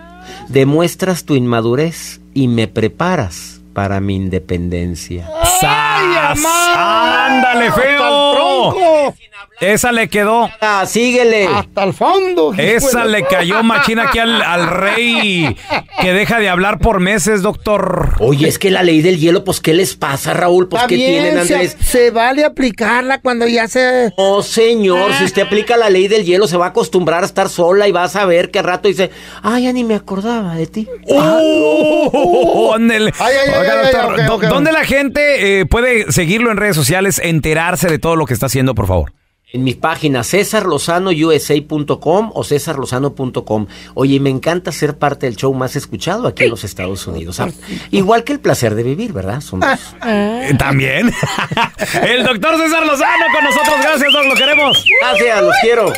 Demuestras 0.49 1.25
tu 1.25 1.35
inmadurez 1.37 2.21
y 2.35 2.49
me 2.49 2.67
preparas 2.69 3.60
para 3.73 4.01
mi 4.01 4.17
independencia. 4.17 5.29
¡Sas! 5.61 6.45
¡Ándale, 6.77 7.73
feo! 7.73 9.15
Esa 9.61 9.93
le 9.93 10.09
quedó. 10.09 10.49
Ah, 10.61 10.85
síguele. 10.87 11.47
Hasta 11.47 11.85
el 11.85 11.93
fondo. 11.93 12.55
Esa 12.57 13.05
le 13.05 13.25
cayó 13.25 13.63
machina 13.63 14.05
aquí 14.05 14.19
al, 14.19 14.41
al 14.43 14.67
rey 14.69 15.57
que 16.01 16.13
deja 16.13 16.39
de 16.39 16.49
hablar 16.49 16.79
por 16.79 17.01
meses, 17.01 17.43
doctor. 17.43 18.15
Oye, 18.21 18.49
es 18.49 18.59
que 18.59 18.71
la 18.71 18.83
ley 18.83 19.03
del 19.03 19.19
hielo, 19.19 19.45
pues, 19.45 19.61
¿qué 19.61 19.75
les 19.75 19.95
pasa, 19.97 20.33
Raúl? 20.33 20.69
Pues, 20.69 20.81
Está 20.83 20.89
¿qué 20.89 20.97
tienen, 20.97 21.47
se- 21.47 21.55
Andrés? 21.55 21.77
Se, 21.81 22.11
vale 22.11 22.45
aplicarla 22.45 23.21
cuando 23.21 23.47
ya 23.47 23.69
se... 23.69 24.13
Oh, 24.17 24.43
señor, 24.43 25.13
si 25.15 25.25
usted 25.25 25.43
aplica 25.43 25.77
la 25.77 25.91
ley 25.91 26.09
del 26.09 26.25
hielo, 26.25 26.47
se 26.49 26.57
va 26.57 26.67
a 26.67 26.69
acostumbrar 26.71 27.23
a 27.23 27.27
estar 27.27 27.49
sola 27.51 27.87
y 27.87 27.93
va 27.93 28.05
a 28.05 28.09
saber 28.09 28.51
que 28.51 28.59
al 28.61 28.65
rato 28.65 28.89
dice, 28.89 29.11
ay, 29.43 29.65
ya 29.65 29.73
ni 29.73 29.85
me 29.85 29.95
acordaba 29.95 30.55
de 30.55 30.67
ti. 30.67 30.89
¡Oh! 31.09 32.73
ándele. 32.75 33.13
Ay, 33.19 33.35
ay, 33.45 33.49
ay, 33.55 33.61
Oiga, 33.61 33.73
ay, 33.73 33.93
doctor, 33.93 34.15
ay, 34.15 34.21
ok, 34.21 34.27
¿dó- 34.29 34.35
ok. 34.37 34.43
¿dónde 34.45 34.73
la 34.73 34.85
gente 34.85 35.61
eh, 35.61 35.67
puede 35.67 36.11
seguirlo 36.13 36.51
en 36.51 36.57
redes 36.57 36.77
sociales, 36.77 37.21
enterarse 37.23 37.89
de 37.89 37.99
todo 37.99 38.17
lo 38.17 38.27
que 38.27 38.35
está 38.35 38.47
haciendo, 38.47 38.75
por 38.75 38.87
favor? 38.87 39.13
En 39.53 39.65
mi 39.65 39.75
página 39.75 40.23
cesarlozanousa.com 40.23 42.31
o 42.35 42.45
cesarlozano.com. 42.45 43.67
Oye, 43.95 44.21
me 44.21 44.31
encanta 44.31 44.71
ser 44.71 44.97
parte 44.97 45.27
del 45.27 45.35
show 45.37 45.53
más 45.55 45.75
escuchado 45.77 46.29
aquí 46.29 46.45
en 46.45 46.51
los 46.51 46.63
Estados 46.65 47.05
Unidos. 47.07 47.41
Ah, 47.41 47.49
igual 47.91 48.23
que 48.25 48.33
el 48.33 48.39
placer 48.41 48.75
de 48.77 48.83
vivir, 48.85 49.13
¿verdad? 49.13 49.41
Somos- 49.41 49.67
Eh, 50.07 50.55
También. 50.59 51.13
El 52.07 52.23
doctor 52.25 52.57
César 52.59 52.87
Lozano 52.87 53.25
con 53.35 53.43
nosotros. 53.45 53.75
Gracias, 53.83 54.13
Doc. 54.13 54.25
Lo 54.27 54.35
queremos. 54.35 54.85
Gracias, 55.01 55.43
los 55.43 55.55
quiero. 55.63 55.93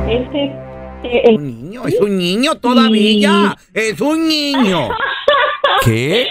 Este, 0.08 0.44
eh, 1.04 1.22
el- 1.26 1.44
Niño, 1.44 1.88
es 1.88 2.00
un 2.00 2.18
niño 2.18 2.56
todavía. 2.56 3.56
Es 3.74 4.00
un 4.00 4.28
niño. 4.28 4.90
¿Qué? 5.84 6.28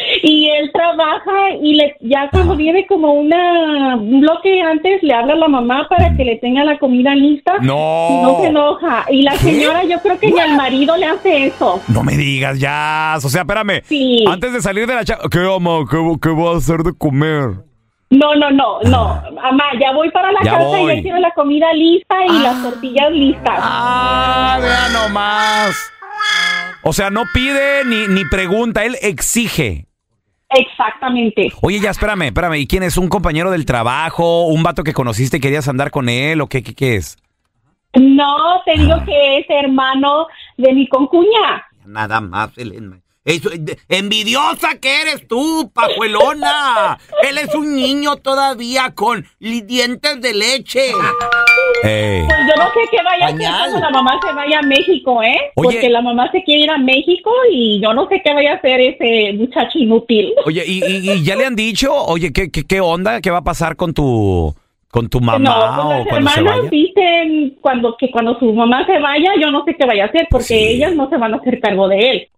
Él 0.69 0.73
trabaja 0.73 1.51
y 1.63 1.75
le, 1.75 1.97
ya 2.01 2.29
cuando 2.31 2.55
viene 2.57 2.87
como 2.87 3.13
una, 3.13 3.97
un 3.97 4.21
bloque 4.21 4.61
antes, 4.61 5.03
le 5.03 5.15
habla 5.15 5.33
a 5.33 5.37
la 5.37 5.49
mamá 5.49 5.87
para 5.89 6.15
que 6.17 6.25
le 6.25 6.37
tenga 6.37 6.63
la 6.65 6.79
comida 6.79 7.15
lista. 7.15 7.55
No. 7.61 8.09
Y 8.11 8.23
no 8.23 8.39
se 8.41 8.47
enoja. 8.49 9.05
Y 9.11 9.23
la 9.23 9.33
señora, 9.37 9.85
yo 9.85 9.99
creo 10.01 10.19
que 10.19 10.31
ni 10.31 10.39
al 10.39 10.57
marido 10.57 10.97
le 10.97 11.07
hace 11.07 11.47
eso. 11.47 11.81
No 11.89 12.03
me 12.03 12.17
digas, 12.17 12.59
Jazz. 12.59 13.25
O 13.25 13.29
sea, 13.29 13.43
espérame. 13.43 13.83
Sí. 13.85 14.25
Antes 14.29 14.53
de 14.53 14.61
salir 14.61 14.87
de 14.87 14.95
la 14.95 15.05
cha... 15.05 15.19
¿Qué, 15.31 15.39
mamá? 15.39 15.85
¿Qué, 15.91 15.97
qué 16.21 16.29
voy 16.29 16.55
a 16.55 16.59
hacer 16.59 16.83
de 16.83 16.93
comer? 16.97 17.51
No, 18.11 18.35
no, 18.37 18.51
no, 18.51 18.81
no. 18.83 19.23
Mamá, 19.35 19.65
ya 19.81 19.93
voy 19.93 20.11
para 20.11 20.33
la 20.33 20.41
Ya 20.43 20.53
casa 20.53 20.65
voy. 20.65 20.93
y 20.93 20.97
ya 20.97 21.03
quiero 21.03 21.19
la 21.19 21.31
comida 21.33 21.73
lista 21.73 22.15
y 22.27 22.39
las 22.43 22.63
tortillas 22.63 23.11
listas. 23.13 23.59
Ah, 23.59 24.59
vea 24.61 24.89
nomás. 25.03 25.77
O 26.83 26.93
sea, 26.93 27.11
no 27.11 27.25
pide 27.35 27.85
ni, 27.85 28.07
ni 28.09 28.25
pregunta, 28.25 28.85
él 28.85 28.97
exige. 29.03 29.88
Exactamente. 30.51 31.53
Oye, 31.61 31.81
ya, 31.81 31.91
espérame, 31.91 32.23
espérame. 32.23 32.55
¿Y 32.55 32.67
quién 32.67 32.83
es? 32.83 32.97
¿Un 32.97 33.09
compañero 33.09 33.51
del 33.51 33.67
trabajo? 33.67 34.47
¿Un 34.47 34.63
vato 34.63 34.83
que 34.83 34.95
conociste 34.95 35.37
y 35.37 35.41
querías 35.41 35.69
andar 35.69 35.91
con 35.91 36.09
él? 36.09 36.41
¿O 36.41 36.47
qué, 36.49 36.63
qué, 36.63 36.75
qué 36.75 36.97
es? 36.97 37.17
No, 37.95 38.63
te 38.65 38.81
digo 38.81 38.97
que 39.05 39.39
es 39.39 39.47
hermano 39.49 40.27
de 40.57 40.73
mi 40.73 40.89
concuña. 40.89 41.67
Nada 41.85 42.21
más, 42.21 42.57
Elena. 42.57 43.01
Eso, 43.25 43.51
envidiosa 43.89 44.79
que 44.81 45.03
eres 45.03 45.29
tú, 45.29 45.71
pajuelona. 45.75 46.99
Él 47.23 47.37
es 47.37 47.55
un 47.55 47.75
niño 47.75 48.17
todavía 48.17 48.95
con 48.95 49.27
dientes 49.39 50.21
de 50.23 50.33
leche. 50.33 50.93
Ey. 51.85 52.25
Pues 52.27 52.39
yo 52.49 52.63
no 52.63 52.73
sé 52.73 52.81
qué 52.91 52.97
vaya 53.05 53.27
a 53.27 53.29
hacer 53.29 53.47
cuando 53.71 53.81
la 53.81 53.91
mamá 53.91 54.21
se 54.27 54.33
vaya 54.35 54.59
a 54.59 54.63
México, 54.63 55.23
¿eh? 55.23 55.37
Oye. 55.55 55.71
Porque 55.73 55.89
la 55.91 56.01
mamá 56.03 56.31
se 56.33 56.43
quiere 56.43 56.63
ir 56.65 56.71
a 56.71 56.79
México 56.79 57.31
y 57.53 57.81
yo 57.83 57.93
no 57.95 58.09
sé 58.09 58.21
qué 58.25 58.35
vaya 58.35 58.53
a 58.53 58.57
hacer 58.57 58.81
ese 58.81 59.33
muchacho 59.35 59.79
inútil. 59.79 60.33
Oye, 60.45 60.65
¿y, 60.67 60.85
y- 60.85 61.11
y 61.13 61.23
ya 61.25 61.37
le 61.37 61.47
han 61.47 61.57
dicho? 61.57 61.95
Oye, 61.95 62.33
¿qué, 62.33 62.51
qué, 62.51 62.65
qué 62.65 62.81
onda? 62.81 63.21
¿Qué 63.21 63.31
va 63.31 63.39
a 63.39 63.45
pasar 63.45 63.77
con 63.77 63.95
tu, 63.95 64.55
con 64.91 65.09
tu 65.09 65.21
mamá 65.21 65.39
no, 65.39 65.55
pues 65.55 65.61
o 65.61 65.91
las 65.91 66.09
cuando 66.09 66.31
se 66.31 66.39
hermanas 66.41 66.59
vaya? 66.59 66.71
dicen 66.71 67.57
cuando, 67.61 67.97
que 67.99 68.11
cuando 68.11 68.39
su 68.39 68.53
mamá 68.53 68.85
se 68.87 68.99
vaya, 68.99 69.31
yo 69.41 69.51
no 69.51 69.65
sé 69.65 69.75
qué 69.79 69.87
vaya 69.87 70.05
a 70.05 70.07
hacer 70.09 70.27
porque 70.31 70.45
Sí. 70.47 70.55
ellas 70.55 70.95
no 70.95 71.09
se 71.09 71.17
van 71.17 71.35
a 71.35 71.37
hacer 71.37 71.61
cargo 71.61 71.89
de 71.89 71.99
él. 72.11 72.29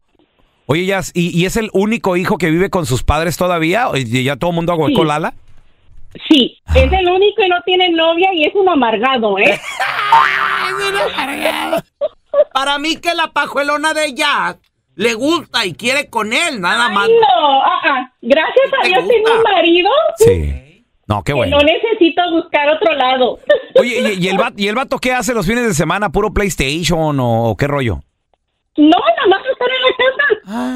Oye, 0.66 0.86
ya, 0.86 1.00
¿y, 1.14 1.36
y 1.36 1.46
es 1.46 1.56
el 1.56 1.68
único 1.72 2.16
hijo 2.16 2.38
que 2.38 2.48
vive 2.50 2.70
con 2.70 2.86
sus 2.86 3.02
padres 3.02 3.36
todavía? 3.36 3.86
¿Y 3.94 4.22
ya 4.22 4.36
todo 4.36 4.50
el 4.50 4.56
mundo 4.56 4.72
aguacó 4.72 5.00
Sí. 5.02 5.04
Lala? 5.08 5.34
Sí, 6.28 6.58
es 6.74 6.92
el 6.92 7.08
único 7.08 7.42
y 7.44 7.48
no 7.48 7.56
tiene 7.64 7.88
novia 7.90 8.28
y 8.34 8.44
es 8.44 8.54
un 8.54 8.68
amargado, 8.68 9.38
¿eh? 9.38 9.58
Para 12.52 12.78
mí 12.78 12.96
que 12.96 13.14
la 13.14 13.28
pajuelona 13.28 13.94
de 13.94 14.12
Jazz 14.14 14.58
le 14.96 15.14
gusta 15.14 15.64
y 15.64 15.74
quiere 15.74 16.10
con 16.10 16.32
él, 16.32 16.60
nada 16.60 16.88
más. 16.88 17.08
No, 17.08 17.62
ah, 17.62 17.80
ah. 17.84 18.12
gracias 18.20 18.66
a 18.78 18.82
¿Te 18.82 18.88
Dios 18.88 19.06
tengo 19.08 19.20
gusta? 19.20 19.36
un 19.36 19.42
marido 19.42 19.90
Sí. 20.16 20.54
No, 21.06 21.24
qué 21.24 21.32
que 21.32 21.34
bueno. 21.34 21.58
no 21.58 21.64
necesito 21.64 22.22
buscar 22.30 22.68
otro 22.68 22.92
lado. 22.94 23.38
Oye, 23.80 24.14
¿y, 24.14 24.26
y 24.26 24.28
el 24.28 24.38
vato, 24.38 24.54
¿y 24.58 24.68
el 24.68 24.76
vato 24.76 24.96
qué 24.98 25.12
hace 25.12 25.34
los 25.34 25.44
fines 25.44 25.66
de 25.66 25.74
semana? 25.74 26.10
¿Puro 26.10 26.32
PlayStation 26.32 27.18
o, 27.18 27.50
o 27.50 27.56
qué 27.56 27.66
rollo? 27.66 27.98
No, 28.76 28.90
nada 28.90 29.26
más 29.28 29.40
estar 29.44 29.68
en 29.68 29.82
la 29.82 29.96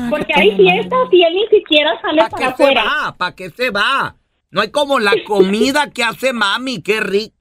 casa. 0.00 0.06
porque 0.10 0.32
hay 0.34 0.56
fiestas 0.56 1.08
y 1.12 1.22
él 1.22 1.34
ni 1.34 1.46
siquiera 1.56 2.00
sale 2.02 2.16
¿Para 2.18 2.30
para 2.30 2.40
qué 2.40 2.46
se 2.56 2.62
afuera. 2.64 2.82
va? 2.84 3.14
¿Para 3.16 3.34
qué 3.36 3.50
se 3.50 3.70
va? 3.70 4.16
No 4.54 4.60
hay 4.60 4.70
como 4.70 5.00
la 5.00 5.14
comida 5.26 5.90
que 5.90 6.04
hace 6.04 6.32
mami, 6.32 6.80
qué 6.80 7.00
rico. 7.00 7.34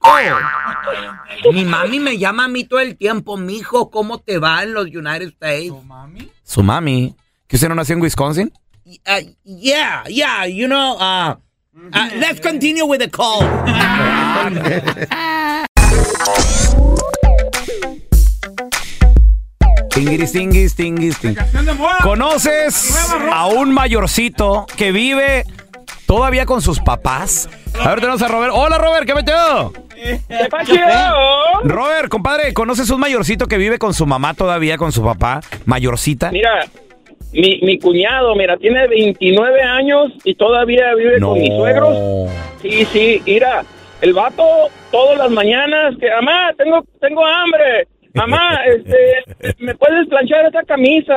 Mi 1.52 1.64
mami 1.64 2.00
me 2.00 2.18
llama 2.18 2.46
a 2.46 2.48
mí 2.48 2.64
todo 2.64 2.80
el 2.80 2.98
tiempo, 2.98 3.38
mijo, 3.38 3.92
¿cómo 3.92 4.18
te 4.18 4.40
va 4.40 4.64
en 4.64 4.74
los 4.74 4.88
United 4.88 5.28
States? 5.28 5.72
Su 6.44 6.64
mami. 6.64 7.16
¿Que 7.46 7.56
usted 7.56 7.70
no 7.70 7.76
nació 7.76 7.94
en 7.94 8.02
Wisconsin? 8.02 8.52
Uh, 8.88 9.32
yeah, 9.44 10.04
yeah, 10.06 10.48
you 10.48 10.66
know, 10.66 10.98
uh, 10.98 11.36
uh, 11.94 12.10
let's 12.16 12.40
continue 12.42 12.84
with 12.84 12.98
the 12.98 13.12
call. 13.12 13.42
Tinguiris, 19.90 20.32
tinguis, 20.32 20.76
tinguis, 20.76 21.20
tinguis. 21.20 21.46
¿Conoces 22.02 23.14
a 23.32 23.46
un 23.46 23.72
mayorcito 23.72 24.66
que 24.76 24.92
vive 24.92 25.46
todavía 26.14 26.46
con 26.46 26.62
sus 26.62 26.80
papás? 26.80 27.50
A 27.80 27.90
ver, 27.90 28.00
tenemos 28.00 28.22
a 28.22 28.28
Robert. 28.28 28.54
Hola, 28.56 28.78
Robert, 28.78 29.08
¿qué 29.08 29.16
metió? 29.16 29.74
Robert, 31.64 32.08
compadre, 32.08 32.54
¿conoces 32.54 32.92
un 32.92 33.00
mayorcito 33.00 33.48
que 33.48 33.58
vive 33.58 33.80
con 33.80 33.96
su 33.96 34.06
mamá 34.06 34.36
todavía, 34.36 34.78
con 34.78 34.92
su 34.92 35.04
papá? 35.04 35.40
¿Mayorcita? 35.66 36.30
Mira, 36.30 36.66
mi, 37.32 37.60
mi 37.64 37.80
cuñado, 37.80 38.36
mira, 38.36 38.58
tiene 38.58 38.88
29 38.88 39.62
años 39.64 40.12
y 40.24 40.36
todavía 40.36 40.94
vive 40.94 41.20
con 41.20 41.40
mis 41.40 41.50
suegros. 41.50 42.30
Sí, 42.62 42.86
sí, 42.94 43.22
mira, 43.26 43.64
el 44.02 44.14
vato 44.14 44.44
todas 44.92 45.18
las 45.18 45.32
mañanas 45.32 45.96
que, 46.00 46.12
mamá, 46.12 46.54
tengo, 46.56 46.86
tengo 47.02 47.26
hambre. 47.26 47.88
Mamá, 48.14 48.60
este, 48.66 49.56
¿me 49.58 49.74
puedes 49.74 50.08
planchar 50.08 50.46
esa 50.46 50.64
camisa? 50.64 51.16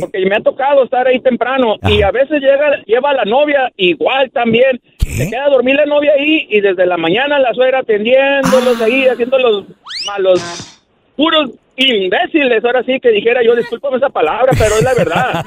Porque 0.00 0.24
me 0.26 0.36
ha 0.36 0.40
tocado 0.40 0.84
estar 0.84 1.06
ahí 1.06 1.18
temprano. 1.18 1.76
Y 1.88 2.02
a 2.02 2.12
veces 2.12 2.40
llega, 2.40 2.82
lleva 2.86 3.10
a 3.10 3.14
la 3.14 3.24
novia 3.24 3.72
igual 3.76 4.30
también. 4.30 4.80
Se 4.98 5.28
queda 5.28 5.46
a 5.46 5.50
dormir 5.50 5.74
la 5.74 5.86
novia 5.86 6.12
ahí 6.16 6.46
y 6.50 6.60
desde 6.60 6.86
la 6.86 6.96
mañana 6.96 7.38
la 7.40 7.52
suegra 7.52 7.80
atendiéndolos 7.80 8.80
ahí, 8.80 9.06
haciendo 9.06 9.38
los 9.38 9.64
malos, 10.06 10.84
puros 11.16 11.50
imbéciles. 11.76 12.64
Ahora 12.64 12.84
sí 12.84 13.00
que 13.00 13.10
dijera 13.10 13.42
yo, 13.42 13.56
discúlpame 13.56 13.96
esa 13.96 14.10
palabra, 14.10 14.52
pero 14.56 14.76
es 14.76 14.82
la 14.82 14.94
verdad. 14.94 15.44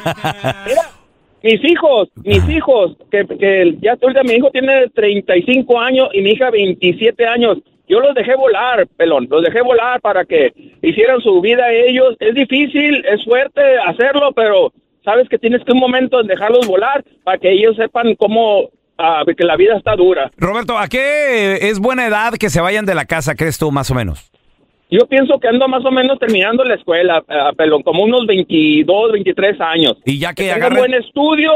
Mira, 0.67 0.81
mis 1.41 1.63
hijos, 1.63 2.09
mis 2.25 2.49
hijos, 2.49 2.97
que, 3.09 3.25
que 3.25 3.77
ya 3.81 3.95
ahorita 4.01 4.23
mi 4.23 4.33
hijo 4.33 4.51
tiene 4.51 4.89
35 4.89 5.79
años 5.79 6.09
y 6.13 6.21
mi 6.21 6.31
hija 6.31 6.49
27 6.49 7.25
años. 7.25 7.59
Yo 7.89 7.99
los 7.99 8.13
dejé 8.13 8.35
volar, 8.35 8.87
pelón, 8.95 9.27
los 9.29 9.43
dejé 9.43 9.61
volar 9.61 9.99
para 9.99 10.23
que 10.23 10.53
hicieran 10.81 11.19
su 11.21 11.41
vida 11.41 11.71
ellos. 11.73 12.15
Es 12.19 12.35
difícil, 12.35 13.03
es 13.05 13.23
fuerte 13.25 13.61
hacerlo, 13.85 14.31
pero 14.35 14.71
sabes 15.03 15.27
que 15.27 15.39
tienes 15.39 15.63
que 15.65 15.71
un 15.71 15.79
momento 15.79 16.21
en 16.21 16.27
dejarlos 16.27 16.67
volar 16.67 17.03
para 17.23 17.39
que 17.39 17.51
ellos 17.51 17.75
sepan 17.75 18.13
cómo, 18.15 18.69
ah, 18.97 19.23
que 19.35 19.43
la 19.43 19.55
vida 19.55 19.75
está 19.75 19.95
dura. 19.95 20.31
Roberto, 20.37 20.77
¿a 20.77 20.87
qué 20.87 21.55
es 21.69 21.79
buena 21.79 22.05
edad 22.05 22.33
que 22.39 22.49
se 22.51 22.61
vayan 22.61 22.85
de 22.85 22.93
la 22.93 23.05
casa, 23.05 23.33
crees 23.35 23.57
tú, 23.57 23.71
más 23.71 23.89
o 23.89 23.95
menos? 23.95 24.31
Yo 24.91 25.05
pienso 25.07 25.39
que 25.39 25.47
ando 25.47 25.67
más 25.67 25.85
o 25.85 25.91
menos 25.91 26.17
terminando 26.17 26.63
la 26.63 26.73
escuela, 26.75 27.23
ah, 27.27 27.51
pelón, 27.55 27.83
como 27.83 28.03
unos 28.03 28.25
22, 28.27 29.11
23 29.13 29.61
años. 29.61 29.93
Y 30.05 30.19
ya 30.19 30.33
que 30.33 30.49
tengan 30.51 30.73
agarren- 30.73 30.77
buen 30.79 30.93
estudio 30.95 31.51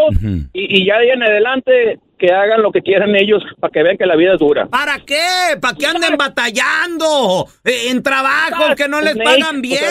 y, 0.54 0.82
y 0.82 0.86
ya 0.86 0.98
de 1.00 1.06
ahí 1.06 1.10
en 1.16 1.24
adelante 1.24 2.00
que 2.26 2.32
hagan 2.34 2.62
lo 2.62 2.72
que 2.72 2.82
quieran 2.82 3.14
ellos 3.18 3.44
para 3.60 3.70
que 3.70 3.84
vean 3.84 3.98
que 3.98 4.06
la 4.06 4.16
vida 4.16 4.34
es 4.36 4.40
dura. 4.40 4.66
¿Para 4.68 4.98
qué? 5.00 5.58
¿Para 5.60 5.76
qué 5.76 5.88
anden 5.88 6.16
batallando? 6.16 7.48
Eh, 7.66 7.90
En 7.90 8.02
trabajo 8.02 8.76
que 8.78 8.88
no 8.88 9.02
les 9.02 9.18
pagan 9.18 9.62
bien. 9.62 9.84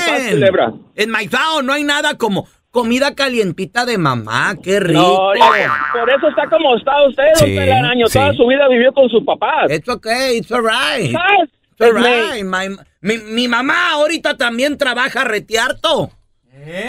En 0.97 1.11
Maizao 1.11 1.61
no 1.63 1.75
hay 1.75 1.85
nada 1.85 2.17
como 2.17 2.49
comida 2.71 3.15
calientita 3.15 3.85
de 3.85 3.99
mamá, 3.99 4.55
qué 4.63 4.81
rico. 4.81 5.01
No, 5.03 5.35
ya- 5.35 5.71
por 5.93 6.09
eso 6.09 6.29
está 6.29 6.49
como 6.49 6.75
está 6.77 7.07
usted, 7.07 7.23
don 7.39 7.49
Sí, 7.49 7.55
Telaraño. 7.55 8.07
sí. 8.07 8.19
Toda 8.19 8.33
su 8.33 8.47
vida 8.47 8.67
vivió 8.69 8.93
con 8.95 9.11
sus 9.11 9.23
papás. 9.25 9.71
It's 9.71 9.89
okay, 9.91 10.39
it's 10.39 10.51
alright. 10.51 11.13
¿Sabes? 11.13 11.51
It's 11.73 11.81
alright. 11.83 12.45
My- 12.45 12.75
mi, 13.03 13.19
mi 13.19 13.47
mamá 13.49 13.91
ahorita 13.93 14.39
también 14.39 14.79
trabaja 14.79 15.23
retiarto. 15.25 16.13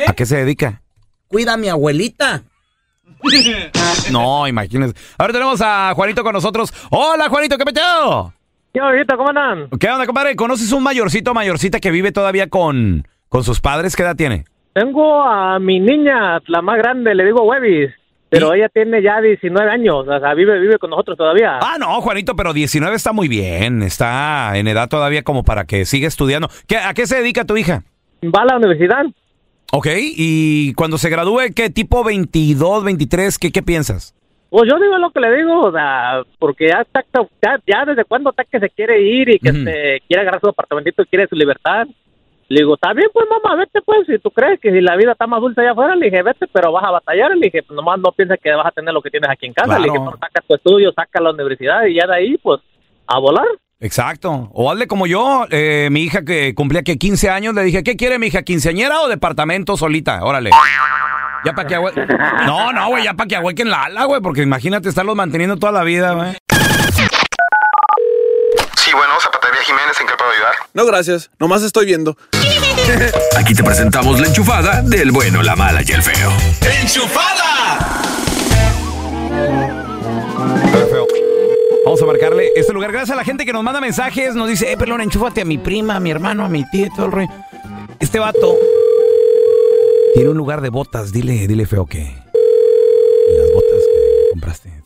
¿A 0.08 0.14
qué 0.14 0.26
se 0.26 0.38
dedica? 0.38 0.82
Cuida 1.28 1.54
a 1.54 1.58
mi 1.58 1.68
abuelita. 1.68 2.44
No, 4.12 4.48
imagínese. 4.48 4.94
Ahora 5.18 5.34
tenemos 5.34 5.62
a 5.62 5.94
Juanito 5.96 6.24
con 6.24 6.34
nosotros. 6.34 6.74
Hola, 6.92 7.30
Juanito, 7.30 7.58
¿qué 7.58 7.66
metió? 7.66 8.34
¿Qué 8.74 8.80
ahorita? 8.80 9.16
¿Cómo 9.16 9.30
andan? 9.30 9.70
¿Qué 9.80 9.90
onda, 9.90 10.06
compadre? 10.06 10.36
¿Conoces 10.36 10.72
un 10.72 10.84
mayorcito 10.84 11.34
mayorcita 11.34 11.80
que 11.80 11.92
vive 11.92 12.12
todavía 12.12 12.50
con, 12.50 13.08
con 13.30 13.44
sus 13.44 13.62
padres? 13.62 13.96
¿Qué 13.96 14.04
edad 14.04 14.16
tiene? 14.16 14.46
Tengo 14.74 15.24
a 15.24 15.60
mi 15.60 15.80
niña, 15.80 16.40
la 16.48 16.62
más 16.64 16.78
grande, 16.78 17.14
le 17.14 17.26
digo 17.26 17.44
Webis, 17.44 17.92
pero 18.30 18.56
ella 18.56 18.68
tiene 18.70 19.04
ya 19.04 19.22
19 19.22 19.70
años, 19.70 20.08
o 20.08 20.20
sea, 20.20 20.34
vive, 20.34 20.60
vive 20.60 20.80
con 20.80 20.90
nosotros 20.90 21.16
todavía. 21.16 21.60
Ah, 21.62 21.78
no, 21.80 22.02
Juanito, 22.02 22.36
pero 22.36 22.52
19 22.54 22.96
está 22.96 23.14
muy 23.14 23.28
bien. 23.28 23.84
Está 23.84 24.58
en 24.58 24.68
edad 24.68 24.90
todavía 24.90 25.22
como 25.22 25.44
para 25.44 25.66
que 25.66 25.86
siga 25.86 26.08
estudiando. 26.08 26.50
¿Qué, 26.68 26.78
¿A 26.78 26.96
qué 26.96 27.06
se 27.06 27.18
dedica 27.18 27.46
tu 27.46 27.56
hija? 27.58 27.84
Va 28.24 28.42
a 28.42 28.46
la 28.46 28.58
universidad. 28.58 29.06
Ok, 29.76 29.88
y 29.90 30.72
cuando 30.76 31.00
se 31.00 31.10
gradúe, 31.10 31.52
¿qué 31.56 31.72
tipo 31.72 32.04
22, 32.04 32.84
23? 32.84 33.40
¿Qué, 33.40 33.52
qué 33.52 33.64
piensas? 33.64 34.14
Pues 34.52 34.70
yo 34.70 34.78
digo 34.80 35.00
lo 35.00 35.10
que 35.10 35.20
le 35.20 35.36
digo, 35.36 35.64
o 35.64 35.72
sea, 35.72 36.22
porque 36.38 36.68
ya 36.68 36.82
está, 36.82 37.04
ya, 37.42 37.60
ya 37.66 37.84
desde 37.84 38.06
cuándo 38.06 38.30
está 38.30 38.44
que 38.44 38.60
se 38.60 38.70
quiere 38.70 39.02
ir 39.02 39.30
y 39.30 39.40
que 39.40 39.52
se 39.52 40.00
quiere 40.08 40.22
agarrar 40.22 40.42
su 40.42 40.50
apartamentito 40.50 41.02
y 41.02 41.08
quiere 41.08 41.26
su 41.28 41.36
libertad. 41.36 41.88
Le 42.50 42.60
digo, 42.60 42.76
está 42.76 42.94
bien, 42.94 43.08
pues 43.12 43.26
mamá, 43.28 43.56
vete 43.56 43.82
pues, 43.82 44.06
si 44.06 44.20
tú 44.20 44.30
crees 44.30 44.60
que 44.60 44.72
si 44.72 44.80
la 44.80 44.96
vida 44.96 45.14
está 45.14 45.26
más 45.26 45.42
dulce 45.42 45.62
allá 45.62 45.72
afuera, 45.72 45.96
le 45.96 46.06
dije, 46.06 46.22
vete, 46.22 46.46
pero 46.54 46.72
vas 46.72 46.84
a 46.84 46.92
batallar. 46.92 47.32
Le 47.36 47.46
dije, 47.48 47.64
pues 47.64 47.76
nomás 47.76 48.00
no 48.00 48.12
pienses 48.12 48.40
que 48.44 48.54
vas 48.54 48.68
a 48.68 48.72
tener 48.72 48.94
lo 48.94 49.02
que 49.02 49.10
tienes 49.10 49.28
aquí 49.32 49.48
en 49.48 49.54
casa. 49.54 49.80
Le 49.80 49.86
dije, 49.86 49.98
Claro. 49.98 50.12
no, 50.12 50.18
saca 50.20 50.44
tu 50.48 50.54
estudio, 50.54 50.94
saca 50.94 51.20
la 51.20 51.32
universidad 51.32 51.86
y 51.86 51.96
ya 51.96 52.06
de 52.06 52.16
ahí, 52.16 52.38
pues, 52.38 52.62
a 53.08 53.18
volar. 53.18 53.48
Exacto. 53.84 54.50
O 54.54 54.72
hazle 54.72 54.88
como 54.88 55.08
yo, 55.08 55.46
eh, 55.50 55.90
mi 55.92 56.04
hija 56.04 56.24
que 56.24 56.56
cumplía 56.56 56.84
que 56.84 56.98
15 56.98 57.30
años, 57.30 57.54
le 57.54 57.64
dije, 57.64 57.84
¿qué 57.84 57.98
quiere 57.98 58.18
mi 58.18 58.28
hija? 58.28 58.42
¿Quinceañera 58.42 59.02
o 59.02 59.10
departamento 59.10 59.76
solita? 59.76 60.24
Órale. 60.24 60.52
Ya 61.44 61.52
para 61.52 61.68
que 61.68 61.76
agüe... 61.76 61.92
No, 62.46 62.72
no, 62.72 62.88
güey, 62.88 63.04
ya 63.04 63.14
para 63.14 63.28
que 63.28 63.36
agüequen 63.36 63.70
la 63.70 63.84
ala, 63.84 64.06
güey, 64.06 64.22
porque 64.22 64.42
imagínate 64.42 64.88
estarlos 64.88 65.18
manteniendo 65.18 65.58
toda 65.58 65.74
la 65.74 65.84
vida, 65.84 66.14
güey. 66.14 66.32
Sí, 68.78 68.92
bueno, 68.94 69.14
Zapatería 69.20 69.62
Jiménez, 69.64 70.00
¿en 70.00 70.08
qué 70.08 70.14
puedo 70.18 70.32
ayudar? 70.32 70.54
No, 70.74 70.86
gracias. 70.86 71.30
Nomás 71.38 71.62
estoy 71.64 71.86
viendo. 71.86 72.16
Aquí 73.38 73.54
te 73.54 73.64
presentamos 73.66 74.18
la 74.22 74.28
enchufada 74.28 74.82
del 74.82 75.12
bueno, 75.12 75.44
la 75.44 75.58
mala 75.58 75.82
y 75.86 75.92
el 75.92 76.02
feo. 76.02 76.32
Vamos 81.86 82.02
a 82.02 82.06
marcarle 82.06 82.50
este 82.56 82.72
lugar. 82.72 82.92
Gracias 82.92 83.12
a 83.12 83.16
la 83.16 83.26
gente 83.26 83.46
que 83.46 83.52
nos 83.52 83.62
manda 83.62 83.82
mensajes. 83.82 84.36
Nos 84.36 84.48
dice, 84.48 84.72
eh, 84.72 84.78
pelón, 84.78 85.02
enchúfate 85.02 85.42
a 85.42 85.46
mi 85.46 85.58
prima, 85.58 85.98
a 85.98 86.00
mi 86.00 86.12
hermano, 86.12 86.46
a 86.46 86.50
mi 86.50 86.64
tía, 86.70 86.90
todo 86.96 87.08
el 87.08 87.12
rollo. 87.12 87.28
Este 88.00 88.20
vato 88.20 88.58
tiene 90.14 90.30
un 90.30 90.38
lugar 90.38 90.62
de 90.62 90.70
botas. 90.70 91.12
Dile, 91.12 91.46
dile 91.46 91.66
feo 91.66 91.86
que 91.86 92.00
las 92.00 93.54
botas 93.54 93.82
que 93.92 94.30
compraste. 94.32 94.84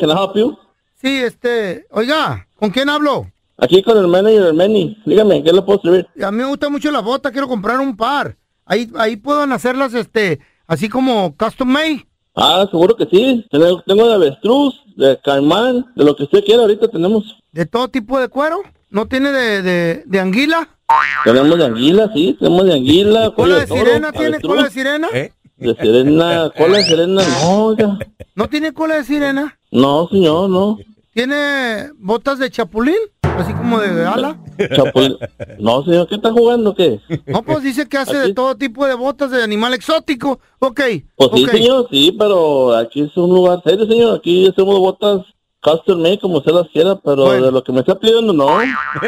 can 0.00 0.08
I 0.08 0.12
help 0.12 0.36
you? 0.36 0.56
Sí, 0.94 1.22
este, 1.22 1.86
oiga, 1.90 2.48
¿con 2.56 2.70
quién 2.70 2.88
hablo? 2.88 3.30
Aquí 3.58 3.82
con 3.82 3.98
el 3.98 4.08
manager 4.08 4.44
del 4.44 4.54
Manny. 4.54 4.96
Dígame, 5.04 5.44
¿qué 5.44 5.52
le 5.52 5.62
puedo 5.62 5.80
servir? 5.82 6.06
A 6.24 6.30
mí 6.30 6.38
me 6.38 6.46
gusta 6.46 6.70
mucho 6.70 6.90
la 6.90 7.00
bota, 7.00 7.30
quiero 7.30 7.46
comprar 7.46 7.78
un 7.78 7.94
par. 7.94 8.36
Ahí, 8.64 8.90
ahí 8.96 9.16
pueden 9.16 9.52
hacerlas, 9.52 9.92
este, 9.92 10.40
así 10.66 10.88
como 10.88 11.36
custom 11.36 11.68
made. 11.68 12.07
Ah, 12.40 12.66
seguro 12.70 12.94
que 12.96 13.06
sí. 13.06 13.44
Tengo, 13.50 13.82
tengo 13.82 14.08
de 14.08 14.14
avestruz, 14.14 14.80
de 14.96 15.18
caimán, 15.24 15.84
de 15.96 16.04
lo 16.04 16.14
que 16.14 16.22
usted 16.22 16.44
quiera. 16.44 16.62
Ahorita 16.62 16.88
tenemos. 16.88 17.36
¿De 17.52 17.66
todo 17.66 17.88
tipo 17.88 18.18
de 18.20 18.28
cuero? 18.28 18.62
¿No 18.90 19.06
tiene 19.06 19.32
de, 19.32 19.62
de, 19.62 20.02
de 20.06 20.20
anguila? 20.20 20.68
Tenemos 21.24 21.58
de 21.58 21.64
anguila, 21.66 22.10
sí. 22.14 22.36
Tenemos 22.38 22.64
de 22.64 22.74
anguila. 22.74 23.32
¿Cola 23.34 23.56
de 23.56 23.66
toro, 23.66 23.80
sirena 23.84 24.12
tiene? 24.12 24.28
avestruz. 24.28 24.50
¿Cola 24.54 24.62
de 24.64 24.70
sirena? 24.70 25.08
De 25.10 25.74
sirena, 25.74 26.52
cola 26.56 26.78
de 26.78 26.84
sirena, 26.84 27.22
no, 27.42 27.64
oiga. 27.64 27.98
¿No 28.36 28.48
tiene 28.48 28.72
cola 28.72 28.94
de 28.94 29.04
sirena? 29.04 29.58
No, 29.72 30.08
señor, 30.08 30.48
no. 30.48 30.78
¿Tiene 31.12 31.90
botas 31.96 32.38
de 32.38 32.48
chapulín? 32.48 32.94
Así 33.38 33.52
como 33.54 33.78
de 33.80 34.04
ala. 34.06 34.36
Chapul- 34.58 35.18
No, 35.58 35.84
señor, 35.84 36.08
¿qué 36.08 36.16
está 36.16 36.32
jugando? 36.32 36.74
¿Qué? 36.74 37.00
No, 37.26 37.42
pues 37.42 37.62
dice 37.62 37.88
que 37.88 37.96
hace 37.98 38.16
de 38.18 38.34
todo 38.34 38.56
tipo 38.56 38.86
de 38.86 38.94
botas 38.94 39.30
de 39.30 39.42
animal 39.42 39.74
exótico. 39.74 40.40
Ok. 40.58 40.80
Pues 41.16 41.30
sí, 41.34 41.46
señor, 41.46 41.88
sí, 41.90 42.14
pero 42.18 42.76
aquí 42.76 43.02
es 43.02 43.16
un 43.16 43.30
lugar 43.30 43.60
serio, 43.64 43.86
señor. 43.86 44.16
Aquí 44.16 44.48
hacemos 44.48 44.78
botas 44.78 45.20
custom 45.62 46.00
made 46.00 46.18
como 46.20 46.38
usted 46.38 46.52
las 46.52 46.68
quiera, 46.68 46.96
pero 47.04 47.30
de 47.32 47.50
lo 47.52 47.62
que 47.62 47.72
me 47.72 47.80
está 47.80 47.98
pidiendo, 47.98 48.32
no. 48.32 48.46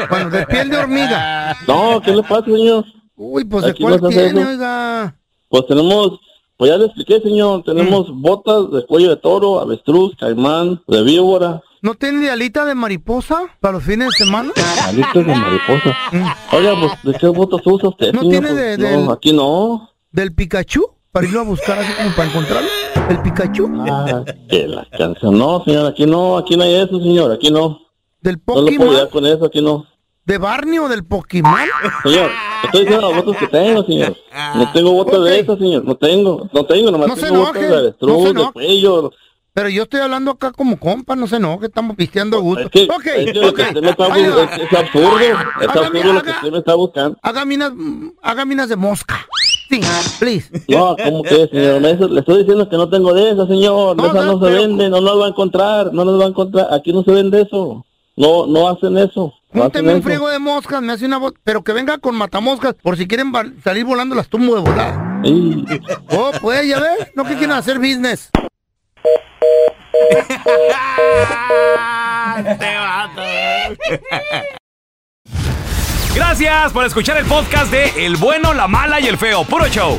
Bueno, 0.08 0.30
de 0.30 0.46
piel 0.46 0.70
de 0.70 0.76
hormiga. 0.78 1.56
No, 1.66 2.00
¿qué 2.04 2.12
le 2.14 2.22
pasa, 2.22 2.44
señor? 2.44 2.84
Uy, 3.16 3.44
pues 3.44 3.64
de 3.64 3.74
cuál 3.74 4.00
tiene, 4.08 4.44
oiga. 4.44 5.16
Pues 5.48 5.66
tenemos, 5.66 6.18
pues 6.60 6.70
ya 6.70 6.76
le 6.76 6.84
expliqué, 6.84 7.20
señor, 7.22 7.62
tenemos 7.64 8.10
Mm. 8.10 8.20
botas 8.20 8.70
de 8.70 8.84
cuello 8.84 9.08
de 9.08 9.16
toro, 9.16 9.60
avestruz, 9.60 10.14
caimán, 10.16 10.82
de 10.86 11.02
víbora, 11.02 11.62
¿No 11.82 11.94
tiene 11.94 12.20
de 12.20 12.30
alita 12.30 12.66
de 12.66 12.74
mariposa 12.74 13.46
para 13.60 13.72
los 13.72 13.82
fines 13.82 14.08
de 14.08 14.24
semana? 14.26 14.52
alitas 14.84 15.14
de 15.14 15.34
mariposa. 15.34 15.96
Oiga, 16.52 16.74
pues, 16.78 16.92
¿de 17.02 17.18
qué 17.18 17.28
botas 17.28 17.62
usa 17.64 17.88
usted, 17.88 18.12
Mm. 18.12 18.16
¿No 18.16 18.20
señor? 18.20 18.32
tiene 18.32 18.48
Pues, 18.48 18.56
de- 18.56 18.78
no, 18.78 19.00
del- 19.04 19.10
aquí 19.10 19.32
no. 19.32 19.90
¿Del 20.12 20.34
Pikachu? 20.34 20.86
Para 21.10 21.26
irlo 21.26 21.40
a 21.40 21.44
buscar 21.44 21.78
así 21.78 21.92
como 21.94 22.14
para 22.14 22.28
encontrarlo. 22.28 22.68
¿El 23.08 23.22
Pikachu? 23.22 23.70
Ah, 23.88 24.22
que 24.50 24.68
la 24.68 24.86
canción. 24.96 25.38
No, 25.38 25.64
señor, 25.64 25.86
aquí 25.86 26.04
no, 26.04 26.36
aquí 26.36 26.56
no 26.58 26.62
hay 26.64 26.74
eso, 26.74 26.98
señor, 27.00 27.32
aquí 27.32 27.50
no. 27.50 27.80
¿Del 28.20 28.34
No 28.46 28.60
le 28.60 28.76
puedo 28.76 28.90
Pokémon? 28.90 29.08
con 29.10 29.24
eso, 29.26 29.46
aquí 29.46 29.62
no. 29.62 29.86
¿De 30.30 30.38
Barney 30.38 30.78
o 30.78 30.88
del 30.88 31.04
Pokémon? 31.04 31.52
Señor, 32.04 32.30
estoy 32.62 32.82
diciendo 32.82 33.10
las 33.10 33.24
botas 33.24 33.40
que 33.40 33.48
tengo, 33.48 33.82
señor. 33.84 34.16
No 34.54 34.72
tengo 34.72 34.92
botas 34.92 35.24
de 35.24 35.40
esas, 35.40 35.58
señor. 35.58 35.84
No 35.84 35.96
tengo, 35.96 36.48
no 36.52 36.64
tengo, 36.66 36.90
nomás 36.92 37.08
No 37.08 37.16
tengo 37.16 37.40
botas 37.40 37.68
de 37.68 37.76
avestruz, 37.76 38.32
no 38.32 38.44
de 38.44 38.52
cuello. 38.52 39.10
Pero 39.52 39.68
yo 39.70 39.82
estoy 39.82 39.98
hablando 39.98 40.30
acá 40.30 40.52
como 40.52 40.78
compa, 40.78 41.16
no 41.16 41.26
sé, 41.26 41.40
no, 41.40 41.58
que 41.58 41.66
estamos 41.66 41.96
pisteando 41.96 42.36
a 42.36 42.40
gusto. 42.42 42.60
Es 42.62 42.70
que, 42.70 42.84
ok, 42.84 43.06
es 43.06 43.32
que 43.32 43.40
lo 43.40 43.48
ok. 43.48 43.56
que 43.56 43.62
usted 43.62 43.82
me 43.82 43.90
está 43.90 44.06
es, 44.06 44.60
es 44.60 44.78
absurdo. 44.78 45.18
Es 45.18 45.68
Hágame- 45.68 45.86
absurdo 45.98 46.12
lo 46.12 46.22
que 46.22 46.30
usted 46.30 46.52
me 46.52 46.58
está 46.58 46.74
buscando. 46.76 47.18
Hágame 47.22 47.54
unas, 47.56 47.72
hágame 48.22 48.54
unas 48.54 48.68
de 48.68 48.76
mosca. 48.76 49.26
Sí, 49.68 49.80
please. 50.20 50.48
No, 50.68 50.94
¿cómo 51.04 51.24
que, 51.24 51.48
señor? 51.48 51.80
Me- 51.80 51.94
le 51.94 52.20
estoy 52.20 52.38
diciendo 52.38 52.68
que 52.68 52.76
no 52.76 52.88
tengo 52.88 53.12
de 53.14 53.30
esas, 53.32 53.48
señor. 53.48 53.96
No, 53.96 54.04
esas 54.06 54.26
no, 54.26 54.36
no, 54.38 54.46
se 54.46 54.54
venden, 54.54 54.92
no 54.92 55.00
las 55.00 55.14
va 55.16 55.26
a 55.26 55.28
encontrar, 55.30 55.92
no 55.92 56.04
las 56.04 56.20
va 56.20 56.24
a 56.26 56.28
encontrar. 56.28 56.68
Aquí 56.72 56.92
no 56.92 57.02
se 57.02 57.10
vende 57.10 57.42
eso. 57.42 57.84
No, 58.16 58.46
no 58.46 58.68
hacen 58.68 58.96
eso. 58.96 59.34
Júnteme 59.52 59.94
un 59.94 60.02
friego 60.02 60.28
de 60.28 60.38
moscas, 60.38 60.80
me 60.80 60.92
hace 60.92 61.06
una 61.06 61.18
voz, 61.18 61.34
pero 61.42 61.64
que 61.64 61.72
venga 61.72 61.98
con 61.98 62.14
matamoscas, 62.14 62.74
por 62.74 62.96
si 62.96 63.08
quieren 63.08 63.32
salir 63.64 63.84
volando 63.84 64.14
las 64.14 64.28
tumbo 64.28 64.54
de 64.54 64.60
volada. 64.60 65.20
Sí. 65.24 65.64
Oh, 66.10 66.30
pues, 66.40 66.66
ya 66.66 66.78
ves, 66.78 67.08
no 67.16 67.24
que 67.24 67.34
quieren 67.36 67.52
hacer 67.52 67.78
business. 67.78 68.30
Gracias 76.14 76.72
por 76.72 76.84
escuchar 76.84 77.16
el 77.16 77.26
podcast 77.26 77.70
de 77.72 78.06
El 78.06 78.16
bueno, 78.16 78.54
la 78.54 78.68
mala 78.68 79.00
y 79.00 79.06
el 79.06 79.18
feo. 79.18 79.44
Puro 79.44 79.66
show. 79.68 79.98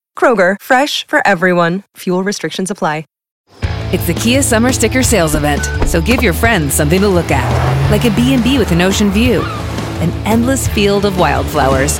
Kroger, 0.15 0.57
fresh 0.61 1.07
for 1.07 1.25
everyone. 1.25 1.81
Fuel 1.97 2.23
restrictions 2.23 2.69
apply. 2.69 3.05
It's 3.93 4.07
the 4.07 4.13
Kia 4.13 4.41
Summer 4.41 4.71
Sticker 4.71 5.03
Sales 5.03 5.35
Event, 5.35 5.65
so 5.85 5.99
give 6.01 6.23
your 6.23 6.31
friends 6.31 6.73
something 6.73 7.01
to 7.01 7.09
look 7.09 7.29
at, 7.29 7.91
like 7.91 8.05
a 8.05 8.15
B&B 8.15 8.57
with 8.57 8.71
an 8.71 8.79
ocean 8.79 9.11
view, 9.11 9.41
an 9.99 10.11
endless 10.25 10.65
field 10.69 11.03
of 11.03 11.19
wildflowers, 11.19 11.99